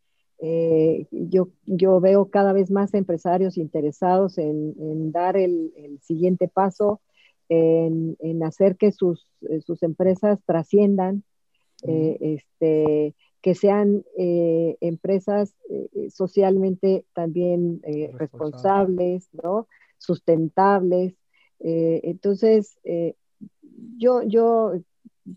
yo, 1.12 1.48
yo 1.66 2.02
veo 2.02 2.30
cada 2.30 2.52
vez 2.52 2.70
más 2.70 2.94
empresarios 2.94 3.58
interesados 3.58 4.38
en, 4.38 5.14
dar 5.14 5.38
el, 5.38 5.72
siguiente 6.02 6.50
paso, 6.50 7.00
en, 7.54 8.18
en 8.20 8.44
hacer 8.44 8.78
que 8.78 8.92
sus, 8.92 9.28
sus 9.66 9.84
empresas 9.84 10.40
trasciendan, 10.46 11.24
eh, 11.86 12.18
este, 12.22 13.14
que 13.42 13.56
sean 13.56 14.06
eh, 14.18 14.78
empresas 14.80 15.54
eh, 15.70 16.10
socialmente 16.10 17.06
también 17.14 17.82
responsables, 18.14 19.28
¿no? 19.34 19.68
sustentables. 19.98 21.14
entonces, 21.60 22.78
yo, 23.98 24.22
yo 24.24 24.74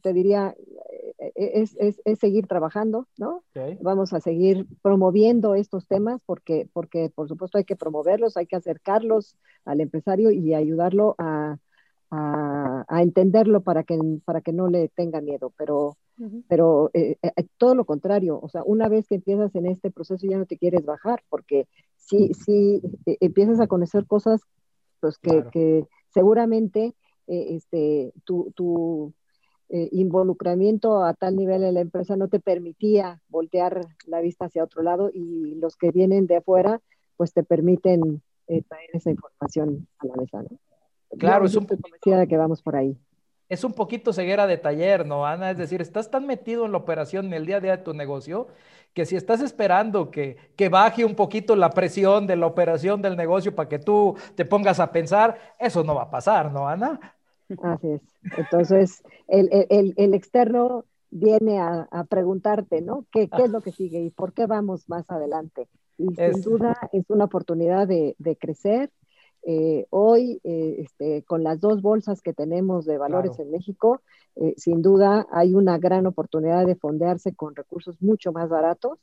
te 0.02 0.12
diría, 0.12 0.56
es, 1.36 1.76
es, 1.78 2.00
es, 2.04 2.18
seguir 2.18 2.48
trabajando, 2.48 3.06
¿no? 3.16 3.44
Vamos 3.80 4.12
a 4.12 4.20
seguir 4.20 4.66
promoviendo 4.82 5.54
estos 5.54 5.86
temas 5.86 6.20
porque, 6.26 6.68
porque, 6.72 7.10
por 7.14 7.28
supuesto, 7.28 7.58
hay 7.58 7.64
que 7.64 7.76
promoverlos, 7.76 8.36
hay 8.36 8.46
que 8.46 8.56
acercarlos 8.56 9.36
al 9.64 9.80
empresario 9.80 10.32
y 10.32 10.54
ayudarlo 10.54 11.14
a, 11.18 11.58
a, 12.10 12.84
a 12.88 13.02
entenderlo 13.02 13.62
para 13.62 13.84
que, 13.84 13.98
para 14.24 14.40
que 14.40 14.52
no 14.52 14.68
le 14.68 14.88
tenga 14.88 15.20
miedo. 15.20 15.52
Pero 15.56 15.96
pero 16.48 16.90
eh, 16.94 17.16
eh, 17.22 17.30
todo 17.58 17.74
lo 17.74 17.84
contrario, 17.84 18.38
o 18.40 18.48
sea, 18.48 18.62
una 18.64 18.88
vez 18.88 19.06
que 19.06 19.16
empiezas 19.16 19.54
en 19.54 19.66
este 19.66 19.90
proceso 19.90 20.26
ya 20.26 20.38
no 20.38 20.46
te 20.46 20.56
quieres 20.56 20.84
bajar, 20.84 21.22
porque 21.28 21.68
si, 21.96 22.32
si 22.32 22.80
eh, 23.04 23.18
empiezas 23.20 23.60
a 23.60 23.66
conocer 23.66 24.06
cosas 24.06 24.40
pues 25.00 25.18
que, 25.18 25.44
que 25.52 25.86
seguramente 26.08 26.94
este, 27.26 28.12
tu, 28.24 28.50
tu 28.56 29.12
involucramiento 29.68 31.04
a 31.04 31.12
tal 31.12 31.36
nivel 31.36 31.64
en 31.64 31.74
la 31.74 31.80
empresa 31.80 32.16
no 32.16 32.28
te 32.28 32.40
permitía 32.40 33.20
voltear 33.28 33.80
la 34.06 34.20
vista 34.20 34.46
hacia 34.46 34.64
otro 34.64 34.82
lado 34.82 35.10
y 35.12 35.56
los 35.56 35.76
que 35.76 35.90
vienen 35.90 36.26
de 36.26 36.36
afuera 36.36 36.80
pues 37.16 37.34
te 37.34 37.42
permiten 37.42 38.22
traer 38.46 38.90
esa 38.94 39.10
información 39.10 39.86
a 39.98 40.06
la 40.06 40.14
mesa, 40.16 40.42
¿no? 40.42 40.58
Claro, 41.18 41.46
es 41.46 41.56
un 41.56 41.66
poco 41.66 41.88
de 42.04 42.26
que 42.26 42.36
vamos 42.36 42.62
por 42.62 42.76
ahí 42.76 42.96
es 43.48 43.64
un 43.64 43.72
poquito 43.72 44.12
ceguera 44.12 44.46
de 44.46 44.58
taller, 44.58 45.06
¿no, 45.06 45.24
Ana? 45.24 45.50
Es 45.50 45.58
decir, 45.58 45.80
estás 45.80 46.10
tan 46.10 46.26
metido 46.26 46.66
en 46.66 46.72
la 46.72 46.78
operación 46.78 47.26
en 47.26 47.34
el 47.34 47.46
día 47.46 47.58
a 47.58 47.60
día 47.60 47.76
de 47.76 47.82
tu 47.84 47.94
negocio 47.94 48.48
que 48.92 49.04
si 49.04 49.14
estás 49.14 49.40
esperando 49.42 50.10
que, 50.10 50.36
que 50.56 50.68
baje 50.68 51.04
un 51.04 51.14
poquito 51.14 51.54
la 51.54 51.70
presión 51.70 52.26
de 52.26 52.34
la 52.34 52.46
operación 52.46 53.02
del 53.02 53.16
negocio 53.16 53.54
para 53.54 53.68
que 53.68 53.78
tú 53.78 54.16
te 54.34 54.46
pongas 54.46 54.80
a 54.80 54.90
pensar, 54.90 55.38
eso 55.58 55.84
no 55.84 55.94
va 55.94 56.04
a 56.04 56.10
pasar, 56.10 56.50
¿no, 56.50 56.66
Ana? 56.66 57.14
Así 57.62 57.88
es. 57.88 58.00
Entonces, 58.38 59.02
el, 59.28 59.50
el, 59.68 59.92
el 59.96 60.14
externo 60.14 60.86
viene 61.10 61.60
a, 61.60 61.86
a, 61.90 62.04
preguntarte, 62.04 62.80
¿no? 62.80 63.04
¿Qué, 63.12 63.28
¿Qué, 63.28 63.44
es 63.44 63.50
lo 63.50 63.60
que 63.60 63.70
sigue 63.70 64.00
y 64.00 64.10
por 64.10 64.32
qué 64.32 64.46
vamos 64.46 64.88
más 64.88 65.08
adelante? 65.10 65.68
Y 65.98 66.14
sin 66.14 66.40
duda 66.40 66.76
es 66.92 67.04
una 67.08 67.24
oportunidad 67.26 67.86
de, 67.86 68.16
de 68.18 68.36
crecer, 68.36 68.90
eh, 69.48 69.86
hoy, 69.90 70.40
eh, 70.42 70.74
este, 70.80 71.22
con 71.22 71.44
las 71.44 71.60
dos 71.60 71.80
bolsas 71.80 72.20
que 72.20 72.32
tenemos 72.32 72.84
de 72.84 72.98
valores 72.98 73.38
en 73.38 73.52
México, 73.52 74.02
eh, 74.34 74.54
sin 74.56 74.82
duda 74.82 75.24
hay 75.30 75.54
una 75.54 75.78
gran 75.78 76.04
oportunidad 76.08 76.66
de 76.66 76.74
fondearse 76.74 77.32
con 77.32 77.54
recursos 77.54 78.02
mucho 78.02 78.32
más 78.32 78.48
baratos 78.48 78.98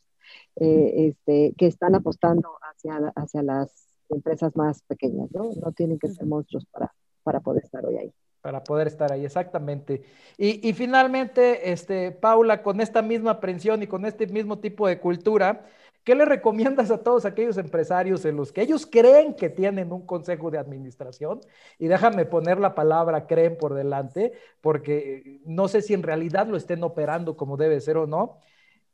este, 0.55 1.53
que 1.57 1.67
están 1.67 1.95
apostando 1.95 2.57
hacia, 2.61 3.13
hacia 3.15 3.41
las 3.41 3.87
empresas 4.09 4.53
más 4.57 4.81
pequeñas, 4.83 5.31
¿no? 5.31 5.49
No 5.61 5.71
tienen 5.71 5.97
que 5.97 6.09
ser 6.09 6.25
monstruos 6.25 6.65
para, 6.65 6.93
para 7.23 7.39
poder 7.39 7.63
estar 7.63 7.85
hoy 7.85 7.97
ahí 7.97 8.13
para 8.41 8.61
poder 8.61 8.87
estar 8.87 9.09
ahí, 9.09 9.23
exactamente. 9.23 10.03
Y, 10.37 10.67
y, 10.67 10.73
finalmente, 10.73 11.71
este, 11.71 12.11
Paula, 12.11 12.61
con 12.61 12.81
esta 12.81 13.01
misma 13.01 13.31
aprensión 13.31 13.81
y 13.81 13.87
con 13.87 14.03
este 14.05 14.27
mismo 14.27 14.59
tipo 14.59 14.85
de 14.85 14.99
cultura, 14.99 15.65
¿Qué 16.03 16.15
le 16.15 16.25
recomiendas 16.25 16.91
a 16.91 17.01
todos 17.01 17.23
aquellos 17.23 17.57
empresarios 17.57 18.25
en 18.25 18.35
los 18.35 18.51
que 18.51 18.61
ellos 18.61 18.85
creen 18.85 19.35
que 19.35 19.49
tienen 19.49 19.93
un 19.93 20.05
consejo 20.05 20.51
de 20.51 20.57
administración? 20.57 21.39
Y 21.79 21.87
déjame 21.87 22.25
poner 22.25 22.59
la 22.59 22.75
palabra 22.75 23.25
creen 23.25 23.57
por 23.57 23.73
delante, 23.73 24.33
porque 24.59 25.39
no 25.45 25.69
sé 25.69 25.81
si 25.81 25.93
en 25.93 26.03
realidad 26.03 26.47
lo 26.47 26.57
estén 26.57 26.83
operando 26.83 27.37
como 27.37 27.55
debe 27.55 27.79
ser 27.79 27.97
o 27.97 28.05
no. 28.05 28.39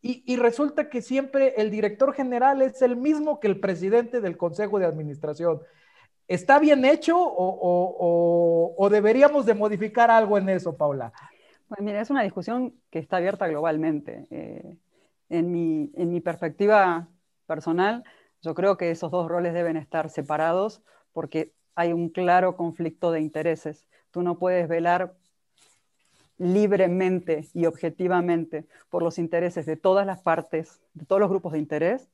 Y, 0.02 0.38
resulta 0.38 0.89
que 0.89 1.02
siempre 1.02 1.56
el 1.58 1.72
director 1.72 2.13
general 2.13 2.62
es 2.62 2.82
el 2.82 2.95
mismo 2.95 3.41
que 3.41 3.48
el 3.48 3.60
presidente 3.60 4.22
del 4.22 4.38
consejo 4.38 4.80
de 4.80 4.86
administración. 4.86 5.62
¿Está 6.26 6.58
bien 6.58 6.86
hecho 6.86 7.17
o, 7.19 8.89
deberíamos 8.89 9.45
de 9.45 9.56
modificar 9.56 10.10
algo 10.10 10.38
en 10.38 10.48
eso, 10.48 10.78
Paula? 10.78 11.12
Pues 11.67 11.82
mira, 11.82 12.00
es 12.00 12.10
una 12.10 12.24
discusión 12.24 12.76
que 12.89 13.00
está 13.00 13.17
abierta 13.17 13.48
globalmente. 13.48 14.26
Eh, 14.32 14.78
en 15.30 15.52
mi, 15.52 15.92
en 15.96 16.12
mi 16.12 16.22
perspectiva 16.22 17.08
personal, 17.46 18.04
yo 18.42 18.54
creo 18.54 18.78
que 18.78 18.92
esos 18.92 19.12
dos 19.12 19.28
roles 19.28 19.54
deben 19.54 19.78
estar 19.78 20.10
separados 20.10 20.82
porque 21.13 21.54
hay 21.76 21.94
un 21.94 22.10
claro 22.10 22.56
conflicto 22.56 23.12
de 23.12 23.22
intereses. 23.22 23.86
Tú 24.12 24.22
no 24.22 24.38
puedes 24.38 24.68
velar 24.68 25.15
libremente 26.38 27.48
y 27.54 27.65
objetivamente 27.65 28.65
por 28.89 29.04
los 29.04 29.20
intereses 29.20 29.65
de 29.65 29.76
todas 29.76 30.06
las 30.06 30.22
partes, 30.22 30.80
de 30.94 31.06
todos 31.06 31.20
los 31.20 31.30
grupos 31.30 31.54
de 31.54 31.60
interés, 31.60 32.10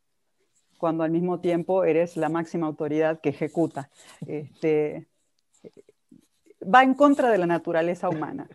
cuando 0.77 1.03
al 1.03 1.11
mismo 1.11 1.39
tiempo 1.39 1.83
eres 1.83 2.17
la 2.17 2.29
máxima 2.29 2.67
autoridad 2.67 3.19
que 3.21 3.29
ejecuta. 3.29 3.89
Este, 4.27 5.07
va 6.61 6.83
en 6.83 6.95
contra 6.95 7.29
de 7.29 7.37
la 7.37 7.45
naturaleza 7.45 8.09
humana. 8.09 8.47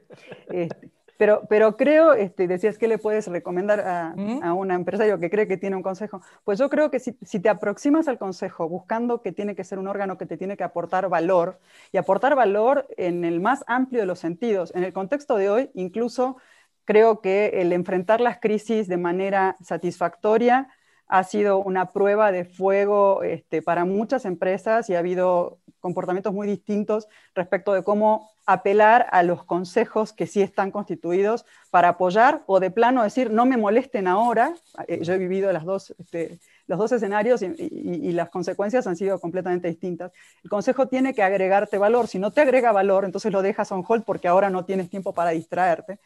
Este, 0.49 0.91
pero, 1.21 1.43
pero 1.51 1.77
creo, 1.77 2.15
este, 2.15 2.49
decías 2.49 2.79
que 2.79 2.89
le 2.89 2.97
puedes 2.97 3.27
recomendar 3.27 3.81
a, 3.81 4.15
a, 4.43 4.55
un 4.55 4.71
empresario 4.71 5.19
que 5.19 5.29
cree 5.29 5.47
que 5.47 5.59
tiene 5.59 5.77
un 5.77 5.83
consejo. 5.83 6.23
Pues 6.45 6.59
yo 6.59 6.71
creo 6.71 6.91
que 6.91 6.99
si, 6.99 7.15
si, 7.21 7.41
te 7.41 7.51
aproximas 7.51 8.09
al 8.09 8.17
consejo 8.17 8.67
buscando 8.71 9.21
que 9.21 9.31
tiene 9.31 9.55
que 9.55 9.63
ser 9.63 9.79
un 9.79 9.87
órgano 9.87 10.17
que 10.17 10.25
te 10.25 10.39
tiene 10.39 10.57
que 10.57 10.65
aportar 10.65 11.11
valor, 11.11 11.61
y 11.93 11.99
aportar 11.99 12.37
valor 12.37 12.89
en 12.97 13.27
el 13.27 13.39
más 13.39 13.65
amplio 13.67 14.01
de 14.01 14.07
los 14.07 14.19
sentidos, 14.19 14.73
en 14.75 14.83
el 14.83 14.95
contexto 14.95 15.37
de 15.37 15.51
hoy, 15.51 15.71
incluso 15.75 16.39
creo 16.87 17.21
que 17.21 17.61
el 17.61 17.75
enfrentar 17.75 18.23
las 18.23 18.39
crisis 18.39 18.89
de 18.89 18.97
manera 18.97 19.57
satisfactoria 19.61 20.69
ha 21.11 21.25
sido 21.25 21.59
una 21.59 21.93
prueba 21.93 22.31
de 22.31 22.45
fuego 22.45 23.25
este, 23.25 23.63
para 23.63 23.85
muchas 23.85 24.25
empresas 24.25 24.89
y 24.89 24.95
ha 24.95 25.01
habido 25.01 25.59
comportamientos 25.81 26.33
muy 26.33 26.47
distintos 26.47 27.09
respecto 27.35 27.73
de 27.73 27.83
cómo 27.83 28.31
apelar 28.47 29.07
a 29.11 29.25
los 29.25 29.43
consejos 29.45 30.13
que 30.13 30.29
sí 30.29 30.41
están 30.41 30.71
constituidos 30.71 31.45
para 31.71 31.91
apoyar 31.91 32.45
o 32.47 32.61
de 32.61 32.71
plano 32.71 33.03
decir 33.03 33.31
no 33.31 33.45
me 33.45 33.57
molesten 33.57 34.07
ahora. 34.07 34.55
Eh, 34.87 35.01
yo 35.03 35.15
he 35.15 35.19
vivido 35.19 35.53
las 35.53 35.65
dos, 35.65 35.95
este, 35.99 36.39
los 36.71 36.79
dos 36.79 36.93
escenarios 36.93 37.43
y, 37.43 38.13
las 38.13 38.31
consecuencias 38.31 38.87
han 38.87 38.95
sido 38.95 39.19
completamente 39.19 39.67
distintas. 39.67 40.13
El 40.45 40.51
consejo 40.51 40.87
tiene 40.87 41.13
que 41.15 41.23
agregarte 41.25 41.79
valor. 41.79 42.07
Si 42.07 42.21
no 42.21 42.31
te 42.31 42.43
agrega 42.43 42.71
valor, 42.71 43.05
entonces 43.05 43.33
lo 43.33 43.43
dejas 43.43 43.73
on 43.73 43.85
hold 43.87 44.05
porque 44.05 44.29
ahora 44.29 44.51
no 44.51 44.65
tienes 44.65 44.89
tiempo 44.89 45.13
para 45.13 45.31
distraerte. 45.31 45.99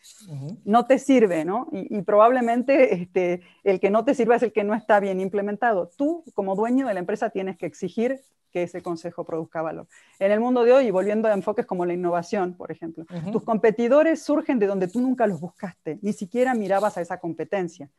No 0.65 0.87
te 0.87 0.99
sirve, 0.99 1.45
¿no? 1.45 1.69
Y, 1.71 2.01
probablemente 2.01 2.95
este, 2.95 3.43
el 3.63 3.79
que 3.79 3.91
no 3.91 4.07
te 4.07 4.15
sirva 4.15 4.37
es 4.37 4.43
el 4.43 4.53
que 4.53 4.65
no 4.65 4.75
está 4.75 5.01
bien 5.01 5.21
implementado. 5.21 5.91
Tú, 5.99 6.25
como 6.33 6.57
dueño 6.57 6.89
de 6.89 6.95
la 6.95 7.01
empresa, 7.01 7.29
tienes 7.29 7.59
que 7.59 7.67
exigir 7.67 8.23
que 8.51 8.63
ese 8.63 8.81
consejo 8.81 9.25
produzca 9.25 9.61
valor. 9.61 9.87
En 10.19 10.33
el 10.33 10.41
mundo 10.41 10.65
de 10.65 10.73
hoy, 10.73 10.87
y 10.87 10.91
volviendo 10.91 11.29
a 11.29 11.35
enfoques 11.35 11.67
como 11.67 11.85
la 11.85 11.93
innovación, 11.93 12.55
por 12.55 12.73
ejemplo, 12.73 13.05
tus 13.31 13.43
competidores 13.43 14.23
surgen 14.23 14.59
de 14.59 14.67
donde 14.67 14.89
tú 14.89 15.03
nunca 15.03 15.27
los 15.27 15.41
buscaste, 15.41 15.99
ni 16.01 16.15
siquiera 16.15 16.55
mirabas 16.55 16.97
a 16.97 17.03
esa 17.03 17.19
competencia. 17.19 17.91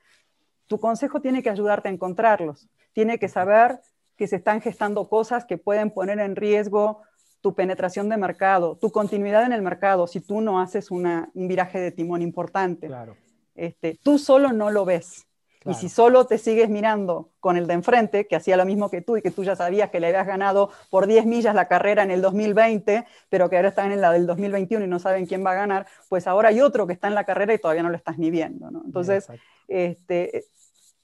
Tu 0.68 0.80
consejo 0.80 1.22
tiene 1.22 1.44
que 1.44 1.50
ayudarte 1.50 1.90
a 1.90 1.92
encontrarlos, 1.92 2.68
tiene 2.94 3.20
que 3.20 3.28
saber 3.28 3.80
que 4.16 4.28
se 4.28 4.38
están 4.38 4.62
gestando 4.62 5.10
cosas 5.10 5.46
que 5.46 5.58
pueden 5.58 5.92
poner 5.92 6.20
en 6.20 6.36
riesgo 6.36 7.02
tu 7.42 7.54
penetración 7.54 8.10
de 8.10 8.18
mercado, 8.18 8.78
tu 8.78 8.92
continuidad 8.92 9.44
en 9.44 9.54
el 9.54 9.62
mercado, 9.62 10.08
si 10.08 10.20
tú 10.20 10.42
no 10.42 10.60
haces 10.60 10.90
un 10.90 11.30
viraje 11.36 11.80
de 11.80 11.92
timón 11.92 12.22
importante. 12.22 12.88
Claro. 12.88 13.16
Este, 13.54 14.00
tú 14.02 14.18
solo 14.18 14.52
no 14.52 14.72
lo 14.72 14.86
ves. 14.86 15.28
Y 15.68 15.74
si 15.74 15.90
solo 15.90 16.26
te 16.26 16.38
sigues 16.38 16.70
mirando 16.70 17.32
con 17.40 17.58
el 17.58 17.66
de 17.66 17.74
enfrente, 17.74 18.28
que 18.28 18.36
hacía 18.36 18.56
lo 18.56 18.66
mismo 18.66 18.90
que 18.90 19.02
tú 19.02 19.18
y 19.18 19.22
que 19.22 19.32
tú 19.32 19.44
ya 19.44 19.56
sabías 19.56 19.90
que 19.90 20.00
le 20.00 20.08
habías 20.08 20.28
ganado 20.28 20.70
por 20.92 21.08
10 21.08 21.26
millas 21.26 21.56
la 21.56 21.68
carrera 21.68 22.04
en 22.04 22.12
el 22.12 22.22
2020, 22.22 23.06
pero 23.30 23.50
que 23.50 23.56
ahora 23.56 23.70
están 23.70 23.92
en 23.92 24.00
la 24.00 24.12
del 24.12 24.28
2021 24.28 24.86
y 24.86 24.88
no 24.88 25.00
saben 25.00 25.26
quién 25.26 25.44
va 25.44 25.52
a 25.52 25.56
ganar, 25.56 25.88
pues 26.08 26.28
ahora 26.28 26.50
hay 26.50 26.62
otro 26.62 26.86
que 26.86 26.94
está 26.94 27.08
en 27.08 27.16
la 27.16 27.24
carrera 27.24 27.54
y 27.54 27.58
todavía 27.58 27.82
no 27.82 27.90
lo 27.90 27.98
estás 27.98 28.20
ni 28.20 28.30
viendo. 28.30 28.70
Entonces, 28.86 29.28
este, 29.68 30.46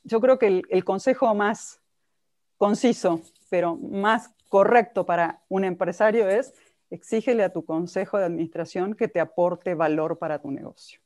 yo 0.03 0.21
creo 0.21 0.37
que 0.37 0.61
el, 0.69 0.83
consejo 0.83 1.33
más 1.33 1.81
conciso, 2.57 3.21
pero 3.49 3.75
más 3.75 4.31
correcto 4.49 5.05
para 5.05 5.41
un 5.49 5.63
empresario 5.63 6.29
es 6.29 6.53
exígele 6.89 7.43
a 7.43 7.53
tu 7.53 7.63
consejo 7.63 8.17
de 8.17 8.25
administración 8.25 8.93
que 8.93 9.07
te 9.07 9.19
aporte 9.19 9.73
valor 9.73 10.19
para 10.19 10.39
tu 10.39 10.51
negocio. 10.51 10.99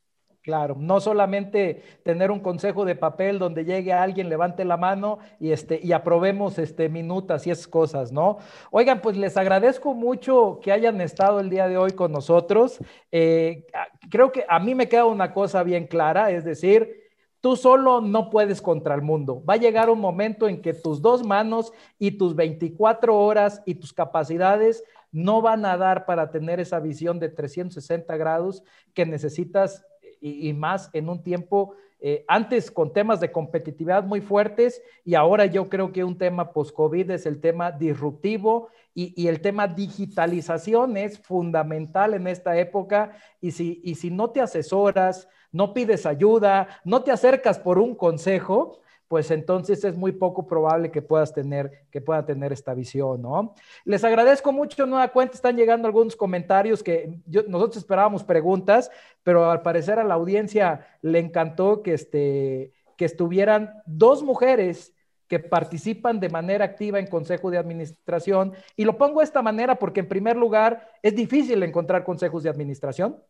Claro, 0.45 0.75
no 0.77 1.01
solamente 1.01 1.81
tener 2.03 2.29
un 2.29 2.39
consejo 2.39 2.85
de 2.85 2.93
papel 2.93 3.39
donde 3.39 3.65
llegue 3.65 3.91
alguien, 3.91 4.29
levante 4.29 4.63
la 4.63 4.77
mano 4.77 5.17
y, 5.39 5.51
este, 5.51 5.79
y 5.81 5.91
aprobemos 5.91 6.59
este, 6.59 6.87
minutas 6.87 7.47
y 7.47 7.49
esas 7.49 7.67
cosas, 7.67 8.11
¿no? 8.11 8.37
Oigan, 8.69 9.01
pues 9.01 9.17
les 9.17 9.37
agradezco 9.37 9.95
mucho 9.95 10.59
que 10.61 10.71
hayan 10.71 11.01
estado 11.01 11.39
el 11.39 11.49
día 11.49 11.67
de 11.67 11.79
hoy 11.79 11.93
con 11.93 12.11
nosotros. 12.11 12.77
Eh, 13.11 13.65
creo 14.11 14.31
que 14.31 14.45
a 14.47 14.59
mí 14.59 14.75
me 14.75 14.87
queda 14.87 15.05
una 15.05 15.33
cosa 15.33 15.63
bien 15.63 15.87
clara, 15.87 16.29
es 16.29 16.45
decir, 16.45 17.01
Tú 17.41 17.55
solo 17.55 18.01
no 18.01 18.31
puedes 18.31 18.59
contra 18.59 18.95
el 18.95 19.03
mundo. 19.03 19.43
Va 19.47 19.53
a 19.53 19.57
llegar 19.57 19.91
un 19.91 19.99
momento 19.99 20.47
en 20.47 20.63
que 20.63 20.73
tus 20.73 20.99
dos 20.99 21.23
manos 21.23 21.71
y 21.99 22.17
tus 22.17 22.35
24 22.35 23.15
horas 23.15 23.61
y 23.67 23.75
tus 23.75 23.93
capacidades 23.93 24.83
no 25.11 25.43
van 25.43 25.63
a 25.63 25.77
dar 25.77 26.07
para 26.07 26.31
tener 26.31 26.59
esa 26.59 26.79
visión 26.79 27.19
de 27.19 27.29
360 27.29 28.17
grados 28.17 28.63
que 28.95 29.05
necesitas 29.05 29.85
y, 30.25 30.53
más 30.53 30.89
en 30.93 31.09
un 31.09 31.21
tiempo 31.21 31.75
eh, 32.01 32.25
antes 32.27 32.71
con 32.71 32.91
temas 32.91 33.19
de 33.19 33.31
competitividad 33.31 34.03
muy 34.03 34.21
fuertes 34.21 34.81
y 35.03 35.15
ahora 35.15 35.45
yo 35.45 35.69
creo 35.69 35.91
que 35.91 36.03
un 36.03 36.17
tema 36.17 36.51
post-COVID 36.51 37.11
es 37.11 37.25
el 37.25 37.39
tema 37.39 37.71
disruptivo 37.71 38.69
y, 38.93 39.13
y, 39.21 39.27
el 39.27 39.41
tema 39.41 39.67
digitalización 39.67 40.97
es 40.97 41.19
fundamental 41.19 42.13
en 42.13 42.27
esta 42.27 42.57
época 42.57 43.13
y 43.39 43.51
si, 43.51 43.81
y 43.83 43.95
si 43.95 44.09
no 44.09 44.29
te 44.29 44.41
asesoras, 44.41 45.27
no 45.51 45.73
pides 45.73 46.05
ayuda, 46.05 46.67
no 46.83 47.03
te 47.03 47.11
acercas 47.11 47.59
por 47.59 47.77
un 47.77 47.95
consejo, 47.95 48.81
pues 49.15 49.31
entonces 49.31 49.81
es 49.85 49.95
muy 49.95 50.11
poco 50.11 50.45
probable 50.45 50.91
que 50.91 51.01
puedas 51.01 51.33
tener, 51.33 51.85
que 51.89 52.01
tener 52.01 52.51
esta 52.51 52.73
visión, 52.73 53.21
¿no? 53.21 53.55
Les 53.85 54.03
agradezco 54.03 54.51
mucho, 54.51 54.85
nueva 54.85 55.07
cuenta, 55.07 55.35
están 55.35 55.55
llegando 55.55 55.87
algunos 55.87 56.17
comentarios 56.17 56.83
que 56.83 57.21
nosotros 57.47 57.77
esperábamos 57.77 58.25
preguntas, 58.25 58.91
pero 59.23 59.49
al 59.49 59.61
parecer 59.61 59.99
a 59.99 60.03
la 60.03 60.15
audiencia 60.15 60.85
le 61.01 61.19
encantó 61.19 61.81
que, 61.81 61.93
este, 61.93 62.73
que 62.97 63.05
estuvieran 63.05 63.81
dos 63.85 64.21
mujeres 64.21 64.93
que 65.29 65.39
participan 65.39 66.19
de 66.19 66.27
manera 66.27 66.65
activa 66.65 66.99
en 66.99 67.07
consejo 67.07 67.49
de 67.49 67.57
administración. 67.57 68.51
Y 68.75 68.83
lo 68.83 68.97
pongo 68.97 69.21
de 69.21 69.23
esta 69.23 69.41
manera 69.41 69.75
porque 69.75 70.01
en 70.01 70.09
primer 70.09 70.35
lugar 70.35 70.91
es 71.01 71.15
difícil 71.15 71.63
encontrar 71.63 72.03
consejos 72.03 72.43
de 72.43 72.49
administración. 72.49 73.23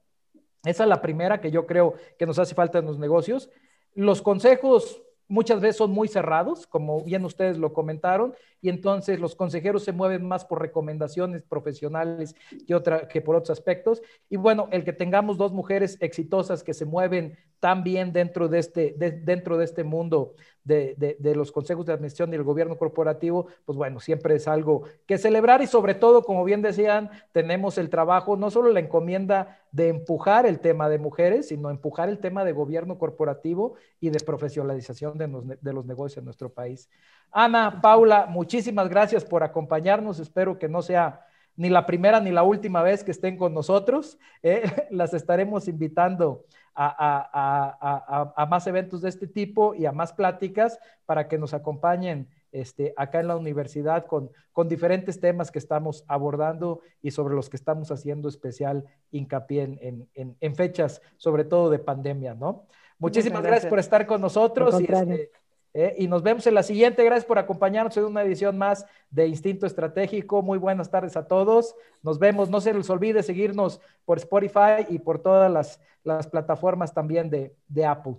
Esa 0.63 0.81
es 0.81 0.89
la 0.89 1.03
primera 1.03 1.39
que 1.39 1.51
yo 1.51 1.67
creo 1.67 1.93
que 2.17 2.25
nos 2.25 2.39
hace 2.39 2.55
falta 2.55 2.79
en 2.79 2.87
los 2.87 2.97
negocios. 2.97 3.51
Los 3.93 4.23
consejos 4.23 5.03
muchas 5.27 5.61
veces 5.61 5.77
son 5.77 5.91
muy 5.91 6.07
cerrados, 6.07 6.67
como 6.67 7.03
bien 7.03 7.25
ustedes 7.25 7.57
lo 7.57 7.73
comentaron, 7.73 8.33
y 8.61 8.69
entonces 8.69 9.19
los 9.19 9.35
consejeros 9.35 9.83
se 9.83 9.91
mueven 9.91 10.27
más 10.27 10.45
por 10.45 10.61
recomendaciones 10.61 11.43
profesionales 11.43 12.35
que, 12.67 12.75
otra, 12.75 13.07
que 13.07 13.21
por 13.21 13.35
otros 13.35 13.57
aspectos. 13.57 14.01
Y 14.29 14.37
bueno, 14.37 14.67
el 14.71 14.83
que 14.83 14.93
tengamos 14.93 15.37
dos 15.37 15.53
mujeres 15.53 15.97
exitosas 16.01 16.63
que 16.63 16.73
se 16.73 16.85
mueven 16.85 17.37
tan 17.59 17.83
bien 17.83 18.11
dentro 18.13 18.47
de 18.47 18.59
este, 18.59 18.95
dentro 18.97 19.57
de 19.57 19.65
este 19.65 19.83
mundo 19.83 20.35
de, 20.63 21.15
de, 21.19 21.35
los 21.35 21.51
consejos 21.51 21.85
de 21.85 21.93
administración 21.93 22.31
y 22.31 22.35
el 22.35 22.43
gobierno 22.43 22.75
corporativo, 22.77 23.47
pues 23.65 23.77
bueno, 23.77 23.99
siempre 23.99 24.35
es 24.35 24.47
algo 24.47 24.83
que 25.05 25.17
celebrar 25.17 25.61
y 25.61 25.67
sobre 25.67 25.93
todo, 25.93 26.23
como 26.23 26.43
bien 26.43 26.61
decían, 26.61 27.09
tenemos 27.31 27.77
el 27.77 27.89
trabajo, 27.89 28.35
no 28.35 28.49
solo 28.49 28.71
la 28.71 28.79
encomienda 28.79 29.59
de 29.71 29.89
empujar 29.89 30.45
el 30.45 30.59
tema 30.59 30.89
de 30.89 30.97
mujeres, 30.97 31.49
sino 31.49 31.69
empujar 31.69 32.09
el 32.09 32.19
tema 32.19 32.43
de 32.45 32.51
gobierno 32.51 32.97
corporativo 32.97 33.75
y 33.99 34.09
de 34.09 34.19
profesionalización 34.19 35.17
de 35.17 35.27
los, 35.27 35.47
de 35.47 35.73
los 35.73 35.85
negocios 35.85 36.17
en 36.19 36.25
nuestro 36.25 36.51
país. 36.51 36.89
Ana, 37.37 37.81
Paula, 37.81 38.27
muchísimas 38.27 38.87
gracias 38.87 39.25
por 39.25 39.43
acompañarnos. 39.43 40.19
Espero 40.19 40.57
que 40.57 40.69
no 40.69 40.81
sea 40.81 41.25
ni 41.57 41.69
la 41.69 41.85
primera 41.85 42.21
ni 42.21 42.31
la 42.31 42.43
última 42.43 42.81
vez 42.81 43.03
que 43.03 43.11
estén 43.11 43.35
con 43.35 43.53
nosotros. 43.53 44.17
¿eh? 44.41 44.63
las 44.89 45.13
estaremos 45.13 45.67
invitando 45.67 46.45
a, 46.73 48.47
más 48.49 48.67
eventos 48.67 49.01
de 49.01 49.09
este 49.09 49.27
tipo 49.27 49.75
y 49.75 49.85
a 49.85 49.91
más 49.91 50.13
pláticas 50.13 50.79
para 51.05 51.27
que 51.27 51.37
nos 51.37 51.53
acompañen 51.53 52.29
este, 52.53 52.93
acá 52.95 53.19
en 53.19 53.27
la 53.27 53.35
universidad 53.35 54.05
con, 54.05 54.31
con 54.53 54.69
diferentes 54.69 55.19
temas 55.19 55.51
que 55.51 55.59
estamos 55.59 56.05
abordando 56.07 56.79
y 57.01 57.11
sobre 57.11 57.35
los 57.35 57.49
que 57.49 57.57
estamos 57.57 57.91
haciendo 57.91 58.29
especial 58.29 58.85
hincapié 59.11 59.77
en, 59.81 60.07
en, 60.39 60.55
fechas, 60.55 61.01
sobre 61.17 61.43
todo 61.43 61.69
de 61.69 61.79
pandemia, 61.79 62.33
¿no? 62.33 62.65
Muchísimas 62.97 63.43
gracias. 63.43 63.69
por 63.69 63.79
estar 63.79 64.07
con 64.07 64.21
nosotros. 64.21 64.79
Y, 64.79 64.85
este, 64.85 65.31
eh, 65.77 65.93
y 65.97 66.07
nos 66.07 66.23
vemos 66.23 66.47
en 66.47 66.53
la 66.53 66.63
siguiente. 66.63 67.03
Gracias 67.03 67.25
por 67.25 67.37
acompañarnos 67.37 67.97
en 67.97 68.05
una 68.05 68.23
edición 68.23 68.57
más 68.57 68.85
de 69.09 69.27
Instinto 69.27 69.65
Estratégico. 69.65 70.41
Muy 70.41 70.57
buenas 70.57 70.89
tardes 70.89 71.17
a 71.17 71.27
todos. 71.27 71.75
Nos 72.01 72.17
vemos. 72.17 72.49
No 72.49 72.61
se 72.61 72.73
les 72.73 72.89
olvide 72.89 73.21
seguirnos 73.23 73.81
por 74.05 74.17
Spotify 74.17 74.85
y 74.87 74.99
por 74.99 75.19
todas 75.19 75.51
las, 75.51 75.81
las 76.05 76.27
plataformas 76.27 76.93
también 76.93 77.29
de, 77.29 77.53
de 77.67 77.85
Apple. 77.85 78.15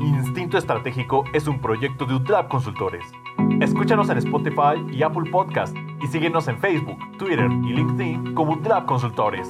Instinto 0.00 0.58
Estratégico 0.58 1.24
es 1.32 1.48
un 1.48 1.62
proyecto 1.62 2.04
de 2.04 2.14
UTLAB 2.14 2.48
Consultores. 2.48 3.06
Escúchanos 3.62 4.10
en 4.10 4.18
Spotify 4.18 4.84
y 4.92 5.02
Apple 5.02 5.30
Podcast 5.30 5.74
y 6.02 6.06
síguenos 6.08 6.46
en 6.48 6.58
Facebook, 6.58 6.98
Twitter 7.18 7.48
y 7.50 7.72
LinkedIn 7.72 8.34
como 8.34 8.52
UTLAB 8.52 8.84
Consultores. 8.84 9.48